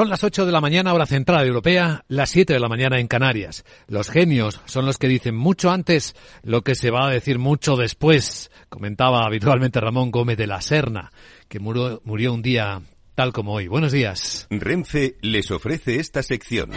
[0.00, 3.06] Son las 8 de la mañana hora central europea, las 7 de la mañana en
[3.06, 3.66] Canarias.
[3.86, 7.76] Los genios son los que dicen mucho antes lo que se va a decir mucho
[7.76, 11.12] después, comentaba habitualmente Ramón Gómez de la Serna,
[11.48, 12.80] que murió, murió un día
[13.14, 13.68] tal como hoy.
[13.68, 14.46] Buenos días.
[14.48, 16.70] Renfe les ofrece esta sección.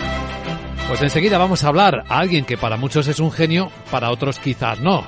[0.89, 4.37] Pues enseguida vamos a hablar a alguien que para muchos es un genio, para otros
[4.37, 5.07] quizás no.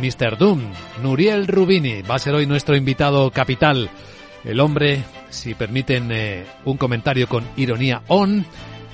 [0.00, 0.38] Mr.
[0.38, 0.72] Doom,
[1.02, 3.90] Nuriel Rubini, va a ser hoy nuestro invitado capital.
[4.44, 8.44] El hombre, si permiten eh, un comentario con ironía on,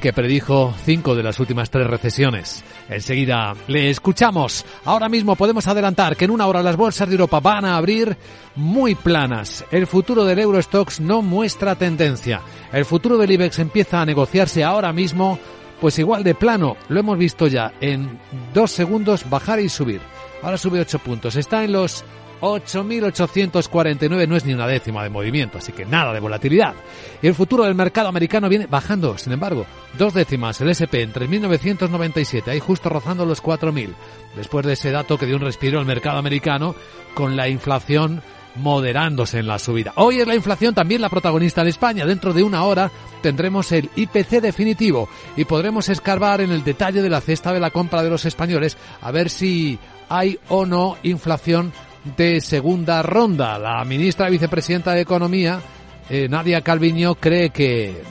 [0.00, 2.62] que predijo cinco de las últimas tres recesiones.
[2.88, 4.64] Enseguida le escuchamos.
[4.84, 8.16] Ahora mismo podemos adelantar que en una hora las bolsas de Europa van a abrir
[8.54, 9.64] muy planas.
[9.70, 12.42] El futuro del Eurostox no muestra tendencia.
[12.72, 15.38] El futuro del IBEX empieza a negociarse ahora mismo,
[15.80, 16.76] pues igual de plano.
[16.88, 18.20] Lo hemos visto ya en
[18.54, 20.00] dos segundos bajar y subir.
[20.42, 21.34] Ahora sube ocho puntos.
[21.34, 22.04] Está en los
[22.40, 26.74] 8.849 no es ni una décima de movimiento, así que nada de volatilidad.
[27.22, 29.66] Y el futuro del mercado americano viene bajando, sin embargo,
[29.98, 33.94] dos décimas el SP en 3.997, ahí justo rozando los 4.000,
[34.36, 36.74] después de ese dato que dio un respiro al mercado americano
[37.14, 38.22] con la inflación
[38.58, 39.92] moderándose en la subida.
[39.96, 42.06] Hoy es la inflación también la protagonista en España.
[42.06, 42.90] Dentro de una hora
[43.22, 47.70] tendremos el IPC definitivo y podremos escarbar en el detalle de la cesta de la
[47.70, 51.72] compra de los españoles a ver si hay o no inflación
[52.16, 53.58] de segunda ronda.
[53.58, 55.60] La ministra vicepresidenta de Economía,
[56.08, 58.02] eh, Nadia Calviño, cree que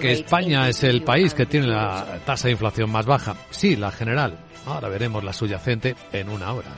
[0.00, 3.34] que España es el país que tiene la tasa de inflación más baja.
[3.50, 4.38] Sí, la general.
[4.66, 6.68] Ahora veremos la subyacente en una hora.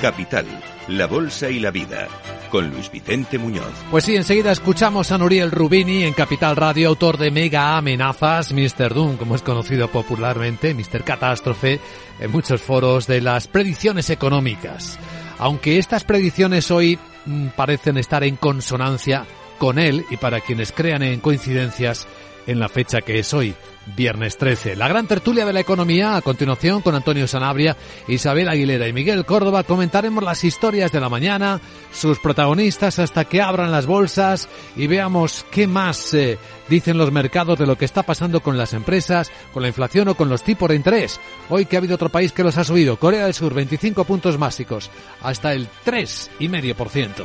[0.00, 0.46] Capital,
[0.88, 2.08] la Bolsa y la Vida
[2.52, 3.72] con Luis Vicente Muñoz.
[3.90, 8.92] Pues sí, enseguida escuchamos a Nuriel Rubini en Capital Radio, autor de Mega Amenazas, Mr.
[8.92, 11.02] Doom, como es conocido popularmente, Mr.
[11.02, 11.80] Catástrofe,
[12.20, 14.98] en muchos foros de las predicciones económicas.
[15.38, 19.24] Aunque estas predicciones hoy mm, parecen estar en consonancia
[19.56, 22.06] con él y para quienes crean en coincidencias
[22.46, 23.54] en la fecha que es hoy,
[23.96, 24.76] viernes 13.
[24.76, 27.76] La gran tertulia de la economía a continuación con Antonio Sanabria,
[28.08, 31.60] Isabel Aguilera y Miguel Córdoba comentaremos las historias de la mañana,
[31.92, 36.38] sus protagonistas hasta que abran las bolsas y veamos qué más eh,
[36.68, 40.14] dicen los mercados de lo que está pasando con las empresas, con la inflación o
[40.14, 41.20] con los tipos de interés.
[41.48, 44.38] Hoy que ha habido otro país que los ha subido, Corea del Sur, 25 puntos
[44.38, 47.24] básicos, hasta el 3,5%.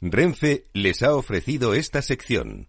[0.00, 2.68] Renfe les ha ofrecido esta sección.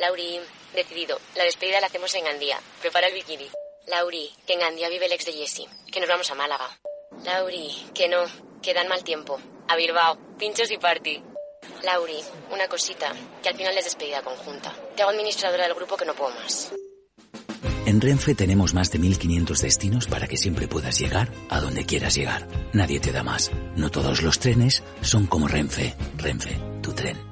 [0.00, 0.40] Lauri,
[0.74, 1.18] decidido.
[1.36, 2.60] La despedida la hacemos en Gandía.
[2.80, 3.48] Prepara el bikini.
[3.86, 5.66] Lauri, que en Gandía vive el ex de Jesse.
[5.90, 6.78] Que nos vamos a Málaga.
[7.24, 8.24] Lauri, que no.
[8.62, 9.40] Que dan mal tiempo.
[9.68, 10.18] A Bilbao.
[10.38, 11.22] Pinchos y party.
[11.82, 12.18] Lauri,
[12.50, 13.12] una cosita.
[13.42, 14.74] Que al final es despedida conjunta.
[14.96, 16.72] Te hago administradora del grupo que no puedo más.
[17.84, 22.14] En Renfe tenemos más de 1500 destinos para que siempre puedas llegar a donde quieras
[22.14, 22.46] llegar.
[22.72, 23.50] Nadie te da más.
[23.76, 25.94] No todos los trenes son como Renfe.
[26.16, 27.31] Renfe, tu tren.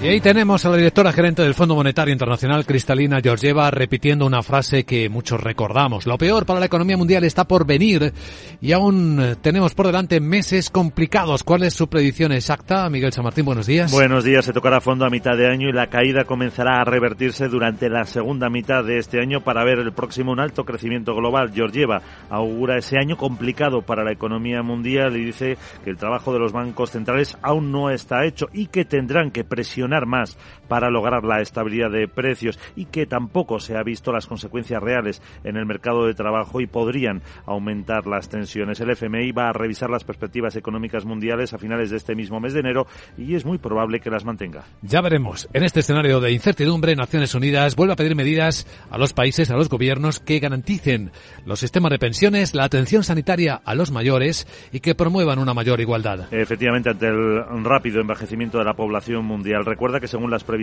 [0.00, 4.44] Y ahí tenemos a la directora gerente del Fondo Monetario Internacional, Cristalina Georgieva, repitiendo una
[4.44, 6.06] frase que muchos recordamos.
[6.06, 8.12] Lo peor para la economía mundial está por venir
[8.60, 11.42] y aún eh, tenemos por delante meses complicados.
[11.42, 12.88] ¿Cuál es su predicción exacta?
[12.88, 13.90] Miguel San Martín, buenos días.
[13.90, 14.44] Buenos días.
[14.44, 18.04] Se tocará fondo a mitad de año y la caída comenzará a revertirse durante la
[18.04, 21.50] segunda mitad de este año para ver el próximo un alto crecimiento global.
[21.52, 26.38] Georgieva augura ese año complicado para la economía mundial y dice que el trabajo de
[26.38, 30.38] los bancos centrales aún no está hecho y que tendrán que presionar más
[30.68, 35.22] para lograr la estabilidad de precios y que tampoco se ha visto las consecuencias reales
[35.44, 38.80] en el mercado de trabajo y podrían aumentar las tensiones.
[38.80, 42.52] El FMI va a revisar las perspectivas económicas mundiales a finales de este mismo mes
[42.52, 42.86] de enero
[43.16, 44.64] y es muy probable que las mantenga.
[44.82, 45.48] Ya veremos.
[45.52, 49.56] En este escenario de incertidumbre, Naciones Unidas vuelve a pedir medidas a los países, a
[49.56, 51.10] los gobiernos que garanticen
[51.46, 55.80] los sistemas de pensiones, la atención sanitaria a los mayores y que promuevan una mayor
[55.80, 56.32] igualdad.
[56.32, 60.57] Efectivamente, ante el rápido envejecimiento de la población mundial, Recuerda que según las previsiones,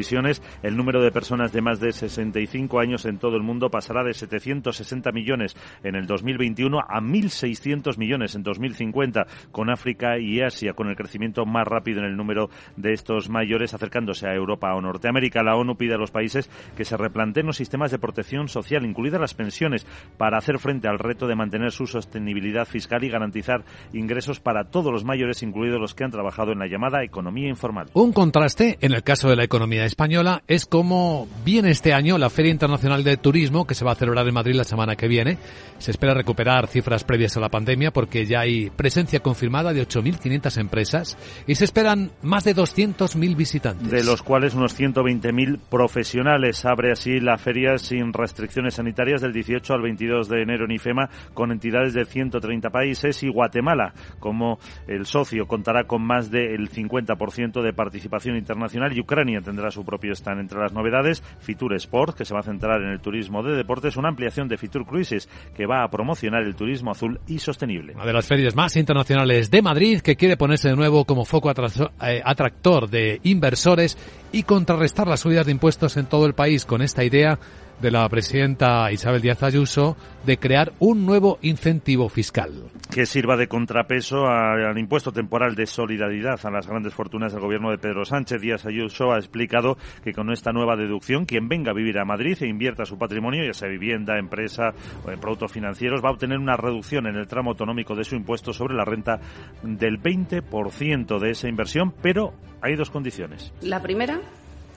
[0.64, 4.14] el número de personas de más de 65 años en todo el mundo pasará de
[4.14, 10.90] 760 millones en el 2021 a 1.600 millones en 2050, con África y Asia con
[10.90, 15.44] el crecimiento más rápido en el número de estos mayores acercándose a Europa o Norteamérica.
[15.44, 19.22] La ONU pide a los países que se replanteen los sistemas de protección social, incluidas
[19.22, 19.88] las pensiones,
[20.18, 24.92] para hacer frente al reto de mantener su sostenibilidad fiscal y garantizar ingresos para todos
[24.92, 27.88] los mayores, incluidos los que han trabajado en la llamada economía informal.
[27.94, 32.30] Un contraste en el caso de la economía española es cómo viene este año la
[32.30, 35.38] Feria Internacional de Turismo que se va a celebrar en Madrid la semana que viene.
[35.78, 40.58] Se espera recuperar cifras previas a la pandemia porque ya hay presencia confirmada de 8.500
[40.60, 41.18] empresas
[41.48, 43.90] y se esperan más de 200.000 visitantes.
[43.90, 46.66] De los cuales unos 120.000 profesionales.
[46.66, 51.10] Abre así la feria sin restricciones sanitarias del 18 al 22 de enero en IFEMA
[51.34, 57.62] con entidades de 130 países y Guatemala como el socio contará con más del 50%
[57.62, 60.42] de participación internacional y Ucrania tendrá su propio stand.
[60.42, 63.98] Entre las novedades, Fitur Sport, que se va a centrar en el turismo de deportes,
[63.98, 67.94] una ampliación de Fitur Cruises, que va a promocionar el turismo azul y sostenible.
[67.94, 71.52] Una de las ferias más internacionales de Madrid, que quiere ponerse de nuevo como foco
[71.52, 73.98] eh, atractor de inversores
[74.32, 77.38] y contrarrestar las subidas de impuestos en todo el país con esta idea
[77.82, 82.52] de la presidenta Isabel Díaz Ayuso de crear un nuevo incentivo fiscal.
[82.92, 87.72] Que sirva de contrapeso al impuesto temporal de solidaridad a las grandes fortunas del gobierno
[87.72, 88.42] de Pedro Sánchez.
[88.42, 92.38] Díaz Ayuso ha explicado que con esta nueva deducción, quien venga a vivir a Madrid
[92.42, 94.74] e invierta su patrimonio, ya sea vivienda, empresa
[95.06, 98.16] o en productos financieros, va a obtener una reducción en el tramo autonómico de su
[98.16, 99.20] impuesto sobre la renta
[99.64, 103.54] del 20% de esa inversión, pero hay dos condiciones.
[103.62, 104.20] La primera,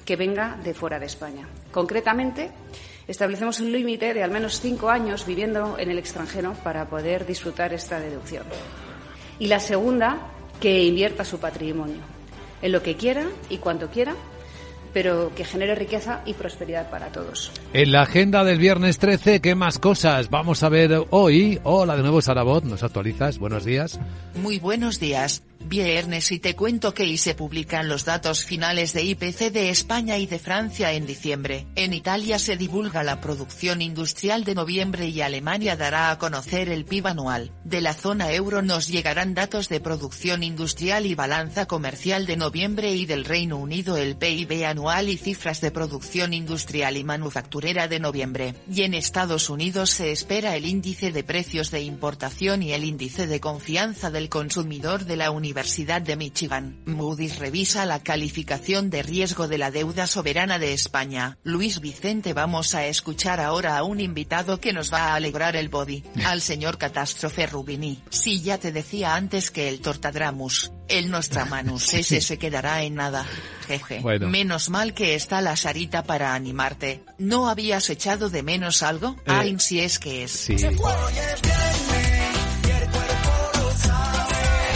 [0.04, 1.46] que venga de fuera de España.
[1.78, 2.50] Concretamente,
[3.06, 7.72] establecemos un límite de al menos cinco años viviendo en el extranjero para poder disfrutar
[7.72, 8.42] esta deducción.
[9.38, 10.18] Y la segunda,
[10.58, 12.00] que invierta su patrimonio
[12.62, 14.16] en lo que quiera y cuando quiera
[14.92, 17.52] pero que genere riqueza y prosperidad para todos.
[17.72, 21.60] En la agenda del viernes 13, ¿qué más cosas vamos a ver hoy?
[21.64, 23.38] Hola de nuevo, Sarabot, ¿nos actualizas?
[23.38, 24.00] Buenos días.
[24.34, 25.42] Muy buenos días.
[25.60, 30.16] Viernes y te cuento que hoy se publican los datos finales de IPC de España
[30.16, 31.66] y de Francia en diciembre.
[31.74, 36.84] En Italia se divulga la producción industrial de noviembre y Alemania dará a conocer el
[36.84, 37.50] PIB anual.
[37.64, 42.92] De la zona euro nos llegarán datos de producción industrial y balanza comercial de noviembre
[42.92, 47.98] y del Reino Unido el PIB anual y cifras de producción industrial y manufacturera de
[47.98, 48.54] noviembre.
[48.72, 53.26] Y en Estados Unidos se espera el índice de precios de importación y el índice
[53.26, 56.80] de confianza del consumidor de la Universidad de Michigan.
[56.86, 61.38] Moody's revisa la calificación de riesgo de la deuda soberana de España.
[61.42, 65.68] Luis Vicente vamos a escuchar ahora a un invitado que nos va a alegrar el
[65.68, 68.00] body, al señor Catástrofe Rubini.
[68.10, 73.26] Si ya te decía antes que el Tortadramus, el Nostramanus ese se quedará en nada.
[73.66, 74.00] Jeje.
[74.20, 77.02] Menos mal que está la Sarita para animarte.
[77.18, 79.16] ¿No habías echado de menos algo?
[79.26, 80.30] Eh, Ay, si es que es.
[80.30, 80.56] Sí.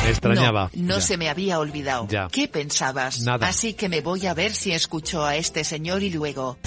[0.09, 0.71] extrañaba.
[0.75, 2.09] No, se me había olvidado.
[2.31, 3.21] ¿Qué pensabas?
[3.23, 3.49] Nada.
[3.49, 6.59] Así que me voy a ver si escucho a este señor y luego.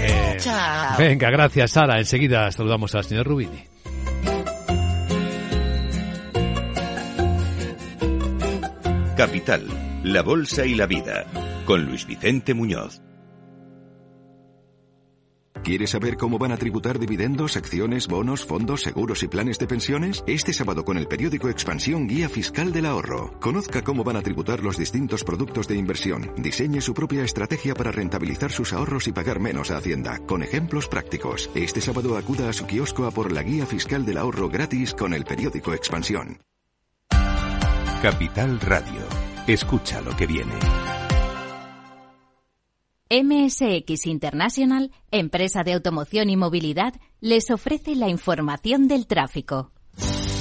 [0.00, 0.96] Eh, Chao.
[0.98, 1.98] Venga, gracias Sara.
[1.98, 3.64] Enseguida saludamos al señor Rubini.
[9.18, 9.66] Capital,
[10.04, 11.26] la Bolsa y la Vida,
[11.66, 13.02] con Luis Vicente Muñoz.
[15.64, 20.22] ¿Quieres saber cómo van a tributar dividendos, acciones, bonos, fondos, seguros y planes de pensiones?
[20.28, 23.36] Este sábado con el periódico Expansión Guía Fiscal del Ahorro.
[23.40, 26.30] Conozca cómo van a tributar los distintos productos de inversión.
[26.36, 30.86] Diseñe su propia estrategia para rentabilizar sus ahorros y pagar menos a Hacienda, con ejemplos
[30.86, 31.50] prácticos.
[31.56, 35.12] Este sábado acuda a su kiosco a por la Guía Fiscal del Ahorro gratis con
[35.12, 36.38] el periódico Expansión.
[38.02, 39.02] Capital Radio.
[39.48, 40.54] Escucha lo que viene.
[43.10, 49.72] MSX International, empresa de automoción y movilidad, les ofrece la información del tráfico.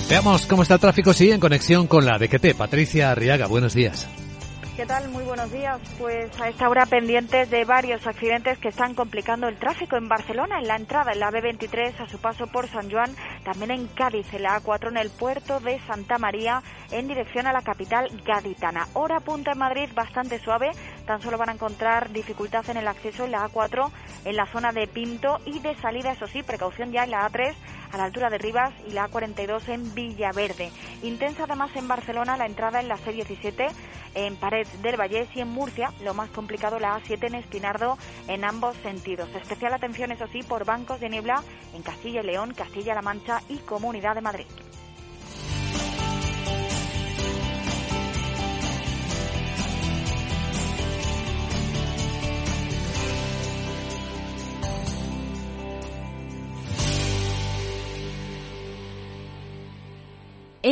[0.07, 2.55] Veamos cómo está el tráfico, sí, en conexión con la DGT.
[2.55, 4.07] Patricia Arriaga, buenos días.
[4.77, 5.09] ¿Qué tal?
[5.09, 5.81] Muy buenos días.
[5.97, 10.59] Pues a esta hora pendientes de varios accidentes que están complicando el tráfico en Barcelona,
[10.59, 13.09] en la entrada en la B23 a su paso por San Juan,
[13.43, 16.61] también en Cádiz, en la A4 en el puerto de Santa María
[16.91, 18.87] en dirección a la capital gaditana.
[18.93, 20.69] Hora punta en Madrid bastante suave,
[21.07, 23.89] tan solo van a encontrar dificultad en el acceso en la A4
[24.25, 27.55] en la zona de Pinto y de salida, eso sí, precaución ya en la A3
[27.93, 30.71] a la altura de Rivas y la A42 en Villaverde.
[31.01, 33.71] Intensa además en Barcelona la entrada en la C17
[34.15, 37.97] en Pared del Vallés y en Murcia, lo más complicado la A7 en Espinardo
[38.27, 39.29] en ambos sentidos.
[39.35, 41.43] Especial atención, eso sí, por bancos de niebla
[41.73, 44.45] en Castilla y León, Castilla-La Mancha y Comunidad de Madrid.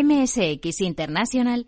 [0.04, 1.68] MSX International,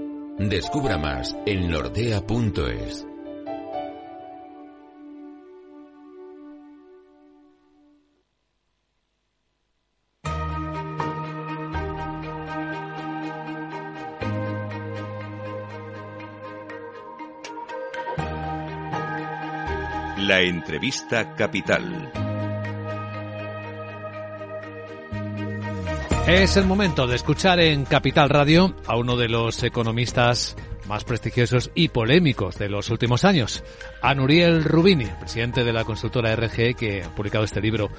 [0.39, 3.05] Descubra más en nordea.es.
[20.17, 22.30] La entrevista capital.
[26.27, 30.55] Es el momento de escuchar en Capital Radio a uno de los economistas
[30.87, 33.63] más prestigiosos y polémicos de los últimos años,
[34.01, 37.89] a Nuriel Rubini, presidente de la consultora RG, que ha publicado este libro,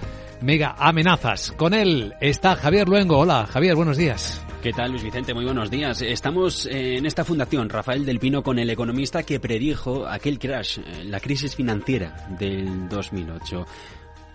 [0.40, 1.52] Mega Amenazas.
[1.52, 3.18] Con él está Javier Luengo.
[3.18, 4.44] Hola, Javier, buenos días.
[4.62, 5.34] ¿Qué tal, Luis Vicente?
[5.34, 6.02] Muy buenos días.
[6.02, 11.04] Estamos en esta fundación, Rafael del Pino, con el economista que predijo aquel crash, eh,
[11.04, 13.66] la crisis financiera del 2008.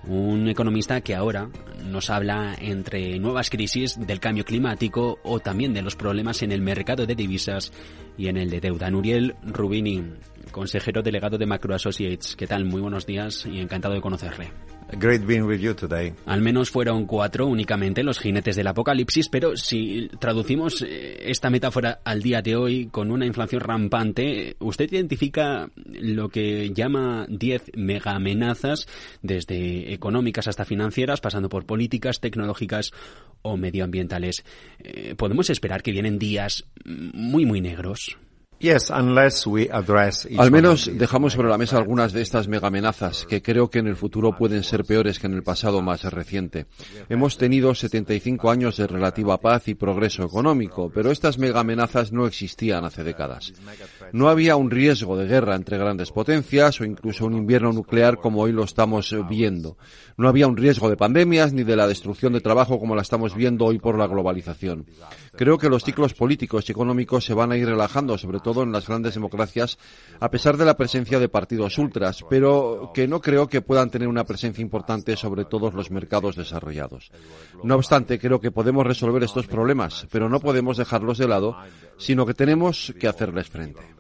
[0.06, 1.50] Un economista que ahora
[1.86, 6.62] nos habla entre nuevas crisis del cambio climático o también de los problemas en el
[6.62, 7.72] mercado de divisas
[8.18, 8.89] y en el de deuda.
[8.89, 10.04] Nuriel Rubini,
[10.51, 12.36] consejero delegado de Macro Associates.
[12.36, 12.66] ¿Qué tal?
[12.66, 14.50] Muy buenos días y encantado de conocerle.
[16.25, 22.00] Al menos fueron cuatro únicamente los jinetes del apocalipsis, pero si traducimos eh, esta metáfora
[22.03, 28.12] al día de hoy con una inflación rampante, usted identifica lo que llama 10 mega
[28.12, 28.88] amenazas,
[29.22, 32.91] desde económicas hasta financieras, pasando por políticas, tecnológicas
[33.41, 34.46] o medioambientales.
[34.79, 38.17] Eh, ¿Podemos esperar que vienen días muy, muy negros?
[40.37, 43.95] Al menos dejamos sobre la mesa algunas de estas megamenazas que creo que en el
[43.95, 46.65] futuro pueden ser peores que en el pasado más reciente.
[47.09, 52.85] Hemos tenido 75 años de relativa paz y progreso económico, pero estas megamenazas no existían
[52.85, 53.53] hace décadas.
[54.13, 58.41] No había un riesgo de guerra entre grandes potencias o incluso un invierno nuclear como
[58.41, 59.77] hoy lo estamos viendo.
[60.17, 63.35] No había un riesgo de pandemias ni de la destrucción de trabajo como la estamos
[63.35, 64.85] viendo hoy por la globalización.
[65.35, 68.71] Creo que los ciclos políticos y económicos se van a ir relajando, sobre todo en
[68.71, 69.77] las grandes democracias,
[70.19, 74.07] a pesar de la presencia de partidos ultras, pero que no creo que puedan tener
[74.07, 77.11] una presencia importante sobre todos los mercados desarrollados.
[77.63, 81.57] No obstante, creo que podemos resolver estos problemas, pero no podemos dejarlos de lado,
[81.97, 83.97] sino que tenemos que hacerles frente.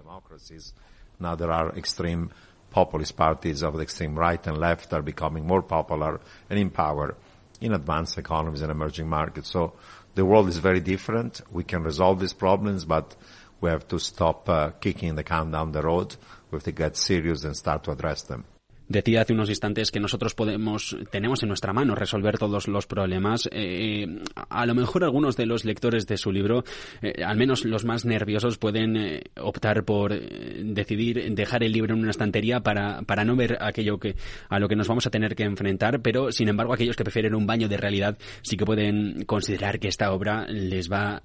[2.69, 7.15] Populist parties of the extreme right and left are becoming more popular and in power
[7.59, 9.49] in advanced economies and emerging markets.
[9.49, 9.73] So
[10.15, 11.41] the world is very different.
[11.51, 13.15] We can resolve these problems, but
[13.61, 16.15] we have to stop uh, kicking the can down the road.
[16.51, 18.45] We have to get serious and start to address them.
[18.89, 23.49] Decía hace unos instantes que nosotros podemos, tenemos en nuestra mano resolver todos los problemas.
[23.51, 24.07] Eh,
[24.49, 26.63] a lo mejor algunos de los lectores de su libro,
[27.01, 32.01] eh, al menos los más nerviosos, pueden eh, optar por decidir dejar el libro en
[32.01, 34.15] una estantería para, para no ver aquello que,
[34.47, 37.35] a lo que nos vamos a tener que enfrentar, pero sin embargo aquellos que prefieren
[37.35, 41.21] un baño de realidad sí que pueden considerar que esta obra les va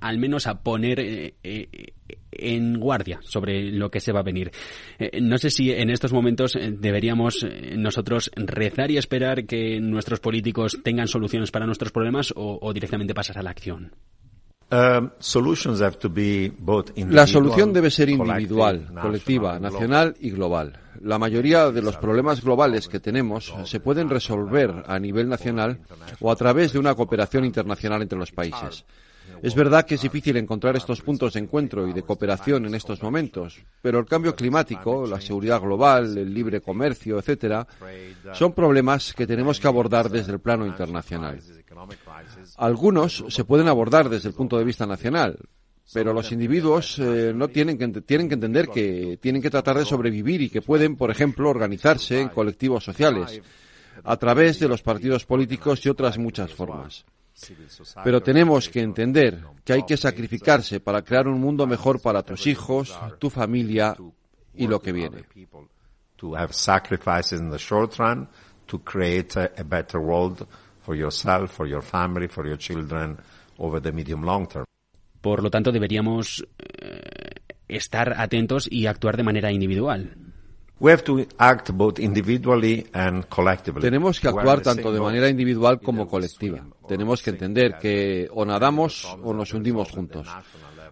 [0.00, 1.34] al menos a poner
[2.40, 4.50] en guardia sobre lo que se va a venir.
[4.98, 9.80] Eh, no sé si en estos momentos eh, deberíamos eh, nosotros rezar y esperar que
[9.80, 13.92] nuestros políticos tengan soluciones para nuestros problemas o, directamente pasar a la acción.
[14.72, 15.10] Um,
[17.10, 20.78] la solución debe ser individual, colectiva, nacional y global.
[21.00, 25.80] La mayoría de los problemas globales que tenemos se pueden resolver a nivel nacional
[26.20, 28.84] o a través de una cooperación internacional entre los países.
[29.42, 33.02] Es verdad que es difícil encontrar estos puntos de encuentro y de cooperación en estos
[33.02, 37.66] momentos, pero el cambio climático, la seguridad global, el libre comercio, etcétera,
[38.34, 41.40] son problemas que tenemos que abordar desde el plano internacional.
[42.56, 45.38] Algunos se pueden abordar desde el punto de vista nacional,
[45.92, 49.84] pero los individuos eh, no tienen que, tienen que entender que tienen que tratar de
[49.84, 53.40] sobrevivir y que pueden, por ejemplo, organizarse en colectivos sociales
[54.04, 57.04] a través de los partidos políticos y otras muchas formas.
[58.04, 62.46] Pero tenemos que entender que hay que sacrificarse para crear un mundo mejor para tus
[62.46, 63.96] hijos, tu familia
[64.54, 65.24] y lo que viene.
[66.16, 68.28] To have sacrifices in the short run
[68.66, 70.46] to create a, a better world
[70.84, 73.16] for yourself, for your family, for your children
[73.58, 74.64] over the medium long term.
[75.20, 77.34] Por lo tanto, deberíamos eh,
[77.68, 80.14] estar atentos y actuar de manera individual.
[80.80, 83.82] We have to act both individually and collectively.
[83.82, 86.64] Tenemos que actuar tanto de manera individual como colectiva.
[86.88, 90.26] Tenemos que entender que o nadamos o nos hundimos juntos.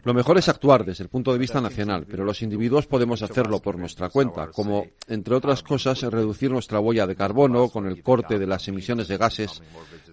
[0.04, 3.60] Lo mejor es actuar desde el punto de vista nacional, pero los individuos podemos hacerlo
[3.60, 8.38] por nuestra cuenta, como, entre otras cosas, reducir nuestra huella de carbono con el corte
[8.38, 9.62] de las emisiones de gases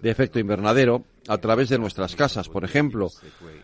[0.00, 3.08] de efecto invernadero a través de nuestras casas, por ejemplo,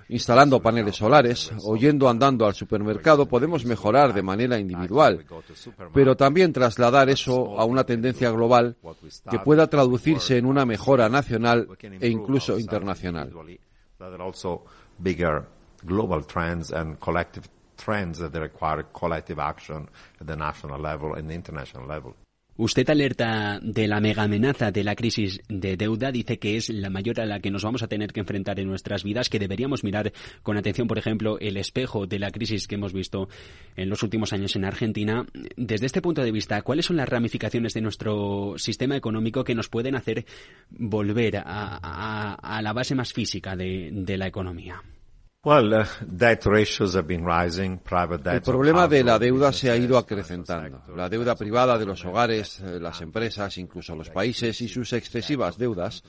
[0.08, 5.24] instalando paneles solares o yendo andando al supermercado, podemos mejorar de manera individual,
[5.92, 8.76] pero también trasladar eso a una tendencia global
[9.30, 11.68] que pueda traducirse en una mejora nacional
[12.00, 13.32] e incluso internacional
[15.84, 19.88] global trends and collective trends that require collective action
[20.20, 22.14] at the national level and the international level.
[22.54, 26.90] Usted alerta de la mega amenaza de la crisis de deuda, dice que es la
[26.90, 29.84] mayor a la que nos vamos a tener que enfrentar en nuestras vidas, que deberíamos
[29.84, 30.12] mirar
[30.42, 33.30] con atención, por ejemplo, el espejo de la crisis que hemos visto
[33.74, 35.24] en los últimos años en Argentina.
[35.56, 39.70] Desde este punto de vista, ¿cuáles son las ramificaciones de nuestro sistema económico que nos
[39.70, 40.26] pueden hacer
[40.68, 44.82] volver a, a, la base más física de la economía?
[48.36, 50.80] El problema de la deuda se ha ido acrecentando.
[50.94, 55.58] La deuda privada de los hogares, eh, las empresas, incluso los países y sus excesivas
[55.58, 56.04] deudas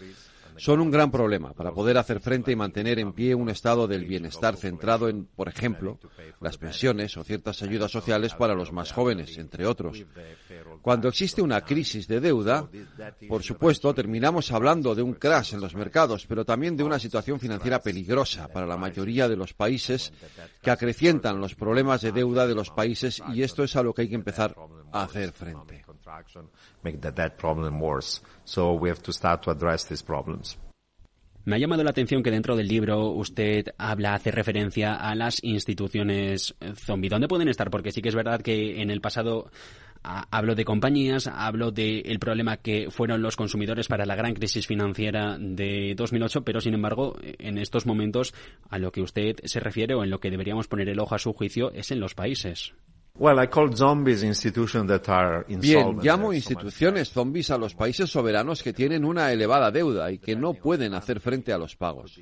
[0.57, 4.05] son un gran problema para poder hacer frente y mantener en pie un estado del
[4.05, 6.00] bienestar centrado en, por ejemplo,
[6.39, 10.03] las pensiones o ciertas ayudas sociales para los más jóvenes, entre otros.
[10.81, 12.69] Cuando existe una crisis de deuda,
[13.27, 17.39] por supuesto, terminamos hablando de un crash en los mercados, pero también de una situación
[17.39, 20.12] financiera peligrosa para la mayoría de los países
[20.62, 24.03] que acrecientan los problemas de deuda de los países y esto es a lo que
[24.03, 24.55] hay que empezar
[24.91, 25.83] a hacer frente.
[31.46, 35.43] Me ha llamado la atención que dentro del libro usted habla, hace referencia a las
[35.43, 37.10] instituciones zombie.
[37.10, 37.70] ¿Dónde pueden estar?
[37.70, 39.51] Porque sí que es verdad que en el pasado
[40.03, 45.38] hablo de compañías, hablo del problema que fueron los consumidores para la gran crisis financiera
[45.38, 48.34] de 2008, pero sin embargo, en estos momentos,
[48.69, 51.19] a lo que usted se refiere o en lo que deberíamos poner el ojo a
[51.19, 52.73] su juicio es en los países.
[55.47, 60.36] Bien, llamo instituciones zombies a los países soberanos que tienen una elevada deuda y que
[60.36, 62.19] no pueden hacer frente a los pagos.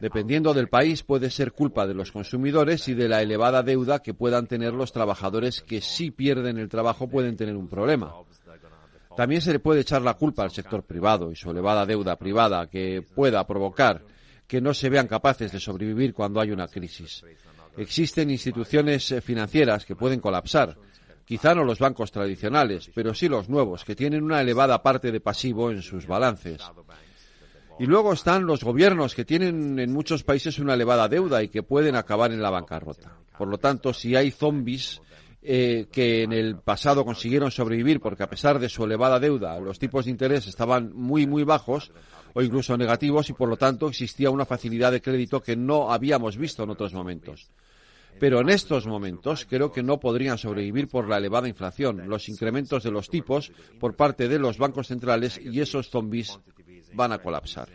[0.00, 4.12] Dependiendo del país, puede ser culpa de los consumidores y de la elevada deuda que
[4.12, 8.12] puedan tener los trabajadores que si pierden el trabajo pueden tener un problema.
[9.16, 12.66] También se le puede echar la culpa al sector privado y su elevada deuda privada
[12.66, 14.02] que pueda provocar
[14.48, 17.22] que no se vean capaces de sobrevivir cuando hay una crisis.
[17.78, 20.76] Existen instituciones eh, financieras que pueden colapsar.
[21.24, 25.20] Quizá no los bancos tradicionales, pero sí los nuevos, que tienen una elevada parte de
[25.20, 26.60] pasivo en sus balances.
[27.78, 31.62] Y luego están los gobiernos, que tienen en muchos países una elevada deuda y que
[31.62, 33.16] pueden acabar en la bancarrota.
[33.36, 35.00] Por lo tanto, si hay zombies
[35.40, 39.78] eh, que en el pasado consiguieron sobrevivir porque a pesar de su elevada deuda los
[39.78, 41.92] tipos de interés estaban muy, muy bajos
[42.34, 46.36] o incluso negativos y por lo tanto existía una facilidad de crédito que no habíamos
[46.36, 47.50] visto en otros momentos.
[48.18, 52.82] Pero en estos momentos creo que no podrían sobrevivir por la elevada inflación, los incrementos
[52.82, 56.38] de los tipos por parte de los bancos centrales y esos zombies
[56.94, 57.68] van a colapsar.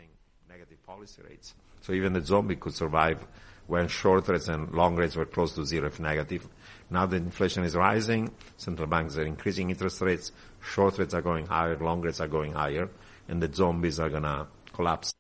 [1.82, 3.20] So even the zombie could survive
[3.68, 6.48] when short rates and long rates were close to zero if negative.
[6.90, 11.48] Now the inflation is rising, central banks are increasing interest rates, short rates are going
[11.48, 12.90] higher, long rates are going higher,
[13.28, 15.14] and the zombies are going to collapse.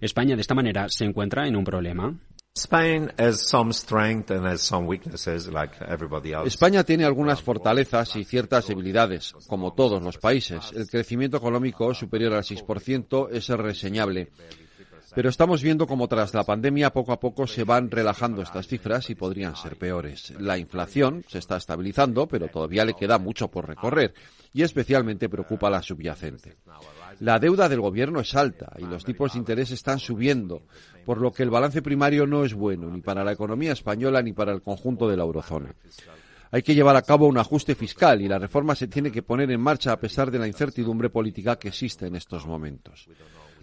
[0.00, 2.14] España de esta manera se encuentra en un problema.
[6.46, 10.72] España tiene algunas fortalezas y ciertas debilidades, como todos los países.
[10.74, 14.30] El crecimiento económico superior al 6% es reseñable.
[15.14, 19.10] Pero estamos viendo cómo tras la pandemia poco a poco se van relajando estas cifras
[19.10, 20.32] y podrían ser peores.
[20.40, 24.14] La inflación se está estabilizando, pero todavía le queda mucho por recorrer
[24.54, 26.56] y especialmente preocupa la subyacente.
[27.20, 30.62] La deuda del gobierno es alta y los tipos de interés están subiendo,
[31.04, 34.32] por lo que el balance primario no es bueno ni para la economía española ni
[34.32, 35.74] para el conjunto de la eurozona.
[36.50, 39.50] Hay que llevar a cabo un ajuste fiscal y la reforma se tiene que poner
[39.50, 43.08] en marcha a pesar de la incertidumbre política que existe en estos momentos.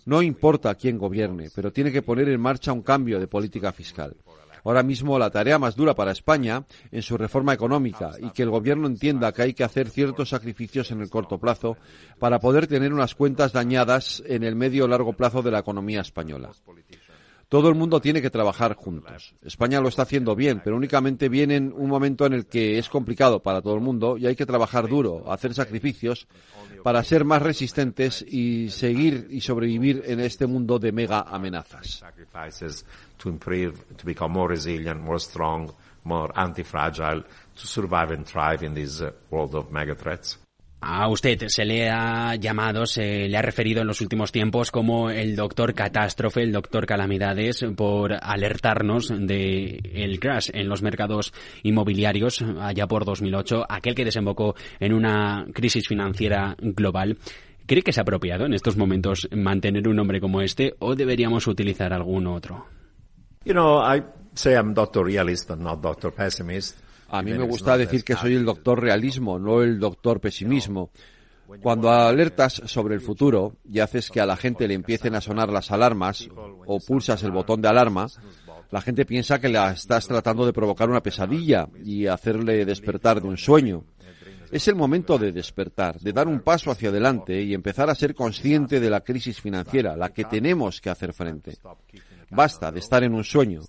[0.06, 4.16] No importa quién gobierne, pero tiene que poner en marcha un cambio de política fiscal
[4.64, 8.50] ahora mismo la tarea más dura para España en su reforma económica y que el
[8.50, 11.78] Gobierno entienda que hay que hacer ciertos sacrificios en el corto plazo
[12.20, 16.02] para poder tener unas cuentas dañadas en el medio o largo plazo de la economía
[16.02, 16.52] española.
[17.54, 19.36] Todo el mundo tiene que trabajar juntos.
[19.44, 22.90] España lo está haciendo bien, pero únicamente viene en un momento en el que es
[22.90, 26.28] complicado para todo el mundo y hay que trabajar duro, hacer sacrificios
[26.84, 32.04] para ser más resistentes y seguir y sobrevivir en este mundo de mega amenazas.
[40.86, 45.10] A usted se le ha llamado, se le ha referido en los últimos tiempos como
[45.10, 51.34] el doctor catástrofe, el doctor calamidades, por alertarnos de el crash en los mercados
[51.64, 57.18] inmobiliarios allá por 2008, aquel que desembocó en una crisis financiera global.
[57.66, 61.94] ¿Cree que es apropiado en estos momentos mantener un nombre como este o deberíamos utilizar
[61.94, 62.66] algún otro?
[63.46, 64.04] You know, I
[64.36, 66.78] say I'm doctor realist and not doctor pessimist.
[67.10, 70.90] A mí me gusta decir que soy el doctor realismo, no el doctor pesimismo.
[71.62, 75.50] Cuando alertas sobre el futuro y haces que a la gente le empiecen a sonar
[75.50, 76.28] las alarmas
[76.66, 78.08] o pulsas el botón de alarma,
[78.72, 83.28] la gente piensa que la estás tratando de provocar una pesadilla y hacerle despertar de
[83.28, 83.84] un sueño.
[84.52, 88.16] Es el momento de despertar, de dar un paso hacia adelante y empezar a ser
[88.16, 91.58] consciente de la crisis financiera, la que tenemos que hacer frente.
[92.36, 93.62] Basta de estar en un sueño.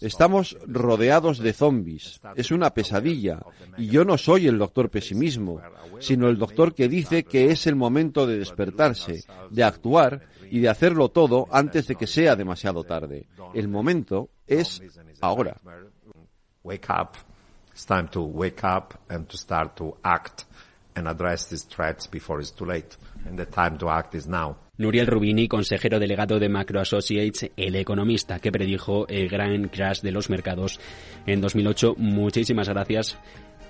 [0.00, 2.20] Estamos rodeados de zombies.
[2.36, 3.40] Es una pesadilla.
[3.76, 5.60] Y yo no soy el doctor pesimismo,
[5.98, 10.68] sino el doctor que dice que es el momento de despertarse, de actuar y de
[10.68, 13.26] hacerlo todo antes de que sea demasiado tarde.
[13.54, 14.82] El momento es
[15.20, 15.56] ahora.
[16.62, 17.16] Wake up.
[17.72, 20.44] It's time to wake up and to start to act
[20.94, 22.96] and address these threats before it's too late.
[23.24, 24.56] And the time to act is now.
[24.80, 30.10] Nuriel Rubini, consejero delegado de Macro Associates, el economista que predijo el gran crash de
[30.10, 30.80] los mercados
[31.26, 31.96] en 2008.
[31.98, 33.18] Muchísimas gracias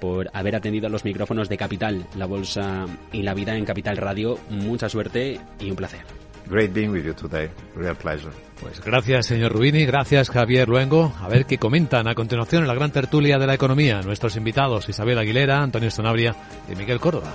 [0.01, 3.97] por haber atendido a los micrófonos de Capital, la bolsa y la vida en Capital
[3.97, 4.39] Radio.
[4.51, 6.03] Mucha suerte y un placer.
[6.49, 7.49] Great being with you today.
[7.75, 8.31] Real pleasure.
[8.61, 9.85] Pues gracias, señor Rubini.
[9.87, 11.13] Gracias, Javier Luengo.
[11.21, 14.01] A ver qué comentan a continuación en la gran tertulia de la economía.
[14.03, 16.37] Nuestros invitados, Isabel Aguilera, Antonio Stonabria
[16.71, 17.35] y Miguel Córdoba.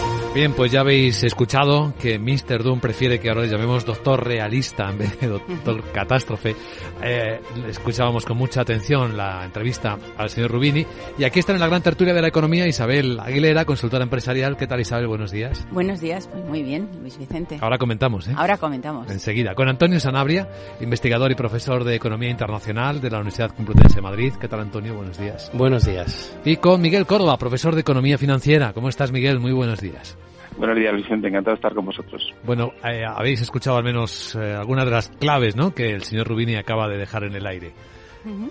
[0.33, 2.63] Bien, pues ya habéis escuchado que Mr.
[2.63, 6.55] Doom prefiere que ahora le llamemos doctor realista en vez de doctor catástrofe.
[7.03, 10.85] Eh, escuchábamos con mucha atención la entrevista al señor Rubini.
[11.17, 14.55] Y aquí está en la gran tertulia de la economía Isabel Aguilera, consultora empresarial.
[14.55, 15.07] ¿Qué tal Isabel?
[15.07, 15.67] Buenos días.
[15.69, 17.57] Buenos días, pues muy bien, Luis Vicente.
[17.59, 18.33] Ahora comentamos, ¿eh?
[18.37, 19.11] Ahora comentamos.
[19.11, 19.53] Enseguida.
[19.53, 20.47] Con Antonio Sanabria,
[20.79, 24.31] investigador y profesor de Economía Internacional de la Universidad Complutense de Madrid.
[24.39, 24.95] ¿Qué tal Antonio?
[24.95, 25.51] Buenos días.
[25.53, 26.33] Buenos días.
[26.45, 28.71] Y con Miguel Córdoba, profesor de Economía Financiera.
[28.71, 29.41] ¿Cómo estás Miguel?
[29.41, 30.17] Muy buenos días.
[30.61, 31.27] Buenos días, Vicente.
[31.27, 32.21] Encantado de estar con vosotros.
[32.43, 35.73] Bueno, eh, habéis escuchado al menos eh, algunas de las claves ¿no?
[35.73, 37.71] que el señor Rubini acaba de dejar en el aire.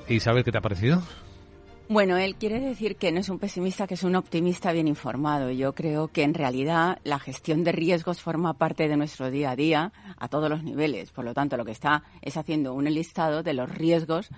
[0.09, 1.03] ¿Y sabes qué te ha parecido?
[1.88, 5.53] Bueno, él quiere decir que no es un pesimista, que es un optimista bien informado.
[5.53, 9.57] Yo creo que en realidad la gestión de riesgos forma parte de nuestro día a
[9.57, 11.12] día a todos los niveles.
[11.12, 14.31] Por lo tanto, lo que está es haciendo un listado de los riesgos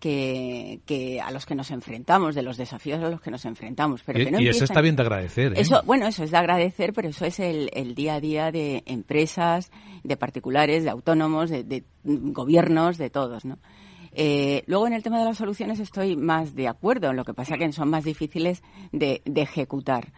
[0.00, 4.02] que, que, a los que nos enfrentamos, de los desafíos a los que nos enfrentamos.
[4.04, 5.52] Pero y, que no y eso está bien de agradecer.
[5.52, 5.60] ¿eh?
[5.60, 8.82] Eso, bueno, eso es de agradecer, pero eso es el, el día a día de
[8.86, 9.70] empresas,
[10.04, 13.58] de particulares, de autónomos, de, de gobiernos, de todos, ¿no?
[14.18, 17.58] Eh, luego, en el tema de las soluciones estoy más de acuerdo, lo que pasa
[17.58, 20.12] que son más difíciles de, de ejecutar.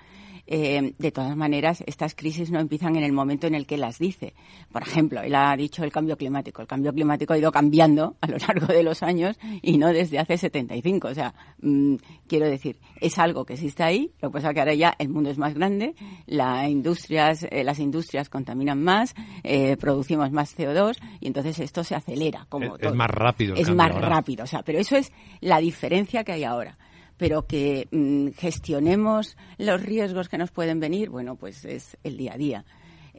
[0.51, 3.99] Eh, de todas maneras, estas crisis no empiezan en el momento en el que las
[3.99, 4.33] dice.
[4.73, 6.63] Por ejemplo, él ha dicho el cambio climático.
[6.63, 10.19] El cambio climático ha ido cambiando a lo largo de los años y no desde
[10.19, 11.09] hace 75.
[11.09, 14.11] O sea, mmm, quiero decir, es algo que existe ahí.
[14.23, 17.63] Lo que pasa es que ahora ya el mundo es más grande, la industrias, eh,
[17.63, 22.47] las industrias contaminan más, eh, producimos más CO2 y entonces esto se acelera.
[22.49, 22.91] Como es, todo.
[22.91, 23.55] es más rápido.
[23.55, 24.09] Es más ahora.
[24.09, 24.45] rápido.
[24.45, 26.79] O sea, pero eso es la diferencia que hay ahora
[27.19, 32.35] pero que mmm, gestionemos los riesgos que nos pueden venir, bueno, pues es el día
[32.35, 32.65] a día.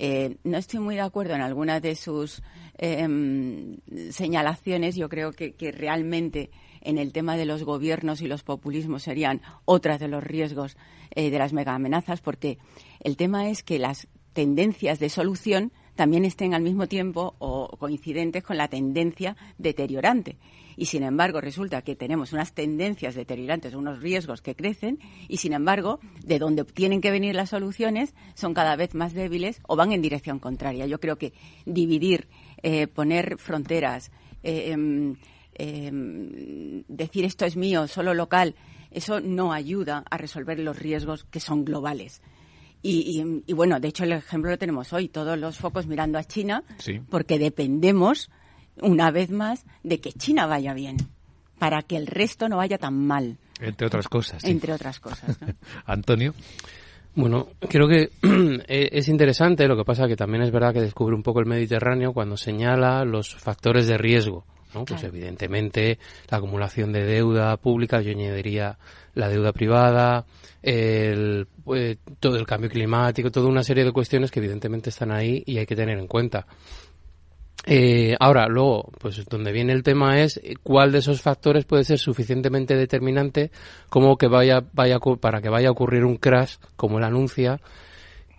[0.01, 2.41] Eh, no estoy muy de acuerdo en algunas de sus
[2.77, 3.05] eh,
[4.11, 4.95] señalaciones.
[4.95, 9.41] Yo creo que, que, realmente en el tema de los gobiernos y los populismos serían
[9.65, 10.77] otras de los riesgos
[11.11, 12.57] eh, de las mega amenazas, porque
[13.01, 18.41] el tema es que las tendencias de solución también estén al mismo tiempo o coincidentes
[18.41, 20.37] con la tendencia deteriorante
[20.79, 25.51] y sin embargo resulta que tenemos unas tendencias deteriorantes, unos riesgos que crecen y sin
[25.51, 29.91] embargo de donde tienen que venir las soluciones son cada vez más débiles o van
[29.91, 30.85] en dirección contraria.
[30.85, 31.33] Yo creo que
[31.65, 32.29] dividir,
[32.63, 34.09] eh, poner fronteras,
[34.41, 34.73] eh,
[35.55, 38.55] eh, decir esto es mío, solo local,
[38.89, 42.21] eso no ayuda a resolver los riesgos que son globales.
[42.81, 46.17] Y, y, y, bueno, de hecho el ejemplo lo tenemos hoy, todos los focos mirando
[46.17, 47.01] a China, sí.
[47.09, 48.31] porque dependemos
[48.81, 50.97] una vez más de que China vaya bien,
[51.57, 53.37] para que el resto no vaya tan mal.
[53.59, 54.41] Entre otras cosas.
[54.41, 54.51] Sí.
[54.51, 55.41] Entre otras cosas.
[55.41, 55.47] ¿no?
[55.85, 56.33] Antonio.
[57.15, 58.11] Bueno, creo que
[58.67, 62.13] es interesante, lo que pasa que también es verdad que descubre un poco el Mediterráneo
[62.13, 64.45] cuando señala los factores de riesgo.
[64.73, 64.85] ¿no?
[64.85, 65.15] Pues Claro.
[65.15, 65.97] evidentemente
[66.29, 68.77] la acumulación de deuda pública, yo añadiría
[69.15, 70.25] la deuda privada,
[70.61, 75.43] el, eh, todo el cambio climático, toda una serie de cuestiones que evidentemente están ahí
[75.45, 76.45] y hay que tener en cuenta.
[77.71, 81.83] Eh, ahora, luego, pues donde viene el tema es eh, cuál de esos factores puede
[81.83, 83.51] ser suficientemente determinante
[83.89, 87.61] como que vaya, vaya para que vaya a ocurrir un crash, como él anuncia,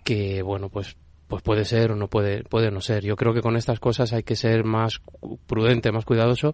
[0.03, 0.97] que bueno, pues
[1.29, 3.05] pues puede ser o no puede puede no ser.
[3.05, 5.01] Yo creo que con estas cosas hay que ser más
[5.47, 6.53] prudente, más cuidadoso,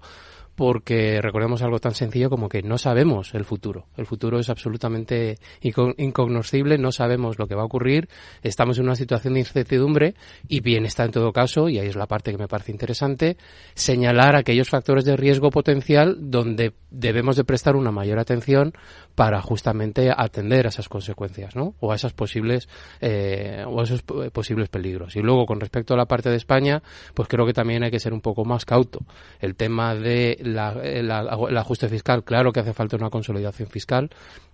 [0.57, 3.85] porque recordemos algo tan sencillo como que no sabemos el futuro.
[3.95, 8.09] El futuro es absolutamente inco- incognoscible, no sabemos lo que va a ocurrir,
[8.41, 10.15] estamos en una situación de incertidumbre
[10.47, 13.37] y bien está en todo caso, y ahí es la parte que me parece interesante,
[13.75, 18.73] señalar aquellos factores de riesgo potencial donde debemos de prestar una mayor atención
[19.13, 21.75] para justamente atender a esas consecuencias, ¿no?
[21.79, 22.67] O a esas posibles
[22.99, 25.15] eh, o a esos po- posibles peligros.
[25.15, 26.81] Y luego con respecto a la parte de España,
[27.13, 29.01] pues creo que también hay que ser un poco más cauto.
[29.39, 33.69] El tema de la, eh, la- el ajuste fiscal, claro que hace falta una consolidación
[33.69, 34.09] fiscal.